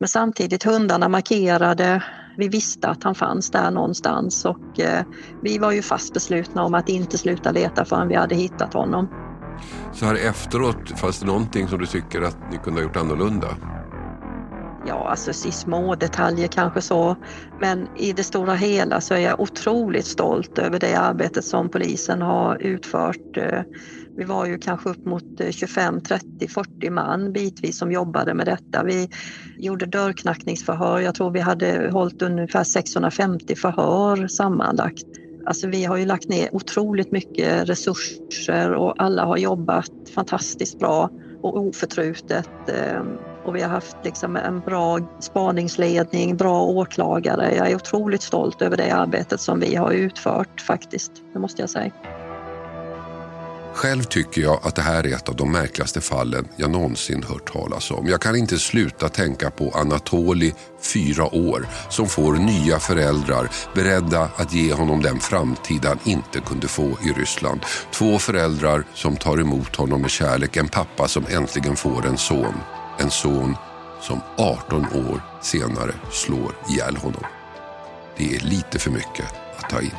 Men 0.01 0.09
samtidigt 0.09 0.65
hundarna 0.65 1.09
markerade, 1.09 2.05
vi 2.37 2.49
visste 2.49 2.89
att 2.89 3.05
han 3.05 3.15
fanns 3.15 3.51
där 3.51 3.71
någonstans 3.71 4.45
och 4.45 4.81
eh, 4.81 5.05
vi 5.43 5.59
var 5.59 5.73
ju 5.73 5.83
fast 5.83 6.15
beslutna 6.15 6.65
om 6.65 6.75
att 6.75 6.89
inte 6.89 7.19
sluta 7.19 7.53
leta 7.53 7.85
förrän 7.85 8.09
vi 8.09 8.15
hade 8.15 8.35
hittat 8.35 8.75
honom. 8.75 9.09
Så 9.95 10.07
här 10.07 10.15
efteråt, 10.15 10.99
fanns 11.01 11.21
det 11.21 11.27
någonting 11.27 11.69
som 11.69 11.79
du 11.79 11.87
tycker 11.87 12.23
att 12.23 12.39
ni 12.51 12.59
kunde 12.59 12.81
ha 12.81 12.83
gjort 12.83 12.97
annorlunda? 12.97 13.49
Ja, 14.87 15.09
alltså 15.09 15.31
i 15.31 15.53
små 15.53 15.95
detaljer 15.95 16.49
kanske 16.49 16.81
så. 16.81 17.17
Men 17.61 17.89
i 17.97 18.13
det 18.13 18.25
stora 18.25 18.55
hela 18.55 19.01
så 19.01 19.15
är 19.15 19.19
jag 19.19 19.41
otroligt 19.41 20.07
stolt 20.07 20.59
över 20.59 20.79
det 20.79 20.95
arbetet 20.95 21.45
som 21.45 21.69
polisen 21.69 22.23
har 22.23 22.63
utfört. 22.63 23.37
Eh, 23.37 23.63
vi 24.17 24.25
var 24.25 24.47
ju 24.47 24.59
kanske 24.59 24.89
upp 24.91 25.07
mot 25.07 25.41
25, 25.51 26.01
30, 26.01 26.49
40 26.49 26.91
man 26.91 27.33
bitvis 27.33 27.79
som 27.79 27.93
jobbade 27.93 28.35
med 28.35 28.47
detta. 28.47 28.85
Vi 28.85 29.09
gjorde 29.59 29.87
dörrknackningsförhör. 29.87 31.01
Jag 31.01 31.15
tror 31.15 31.31
vi 31.31 31.41
hade 31.41 31.91
hållit 31.93 32.23
ungefär 32.23 32.65
650 32.65 33.57
förhör 33.57 34.29
sammanlagt. 34.29 35.07
Alltså 35.47 35.69
vi 35.69 35.85
har 35.85 35.97
ju 35.97 36.07
lagt 36.07 36.29
ner 36.29 36.55
otroligt 36.55 37.13
mycket 37.13 37.69
resurser 37.69 38.73
och 38.73 38.95
alla 39.03 39.25
har 39.25 39.37
jobbat 39.37 39.93
fantastiskt 40.15 40.79
bra 40.79 41.11
och 41.43 41.59
oförtrutet. 41.59 42.51
Eh, 42.69 43.03
och 43.45 43.57
vi 43.57 43.63
har 43.63 43.69
haft 43.69 43.97
liksom 44.03 44.37
en 44.37 44.61
bra 44.61 44.99
spaningsledning, 45.21 46.37
bra 46.37 46.63
åklagare. 46.63 47.55
Jag 47.57 47.71
är 47.71 47.75
otroligt 47.75 48.23
stolt 48.23 48.63
över 48.63 48.77
det 48.77 48.91
arbetet 48.91 49.41
som 49.41 49.61
vi 49.61 49.77
har 49.77 49.93
utfört 49.93 50.61
faktiskt, 50.61 51.13
det 51.33 51.39
måste 51.39 51.63
jag 51.63 51.71
säga. 51.71 51.93
Själv 53.75 54.03
tycker 54.03 54.43
jag 54.43 54.61
att 54.63 54.75
det 54.75 54.83
här 54.83 55.07
är 55.07 55.15
ett 55.15 55.29
av 55.29 55.37
de 55.37 55.53
märkligaste 55.53 56.01
fallen 56.01 56.49
jag 56.57 56.71
någonsin 56.71 57.23
hört 57.23 57.53
talas 57.53 57.91
om. 57.91 58.07
Jag 58.07 58.21
kan 58.21 58.37
inte 58.37 58.59
sluta 58.59 59.09
tänka 59.09 59.51
på 59.51 59.71
Anatoli, 59.75 60.55
fyra 60.95 61.35
år, 61.35 61.67
som 61.89 62.07
får 62.07 62.33
nya 62.33 62.79
föräldrar 62.79 63.51
beredda 63.75 64.31
att 64.37 64.53
ge 64.53 64.73
honom 64.73 65.03
den 65.03 65.21
framtid 65.21 65.85
han 65.85 65.99
inte 66.05 66.41
kunde 66.41 66.69
få 66.69 66.83
i 66.83 67.13
Ryssland. 67.17 67.61
Två 67.93 68.19
föräldrar 68.19 68.85
som 68.95 69.17
tar 69.17 69.41
emot 69.41 69.77
honom 69.77 70.01
med 70.01 70.11
kärlek. 70.11 70.57
En 70.57 70.69
pappa 70.69 71.09
som 71.09 71.27
äntligen 71.31 71.77
får 71.77 72.07
en 72.07 72.19
son. 72.19 72.55
En 73.01 73.11
son 73.11 73.57
som 74.01 74.21
18 74.37 74.85
år 74.85 75.23
senare 75.41 75.95
slår 76.11 76.55
ihjäl 76.69 76.97
honom. 76.97 77.25
Det 78.17 78.37
är 78.37 78.41
lite 78.41 78.79
för 78.79 78.91
mycket 78.91 79.35
att 79.57 79.71
ta 79.71 79.81
in. 79.81 79.91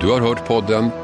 Du 0.00 0.10
har 0.10 0.20
hört 0.20 0.46
podden 0.46 1.03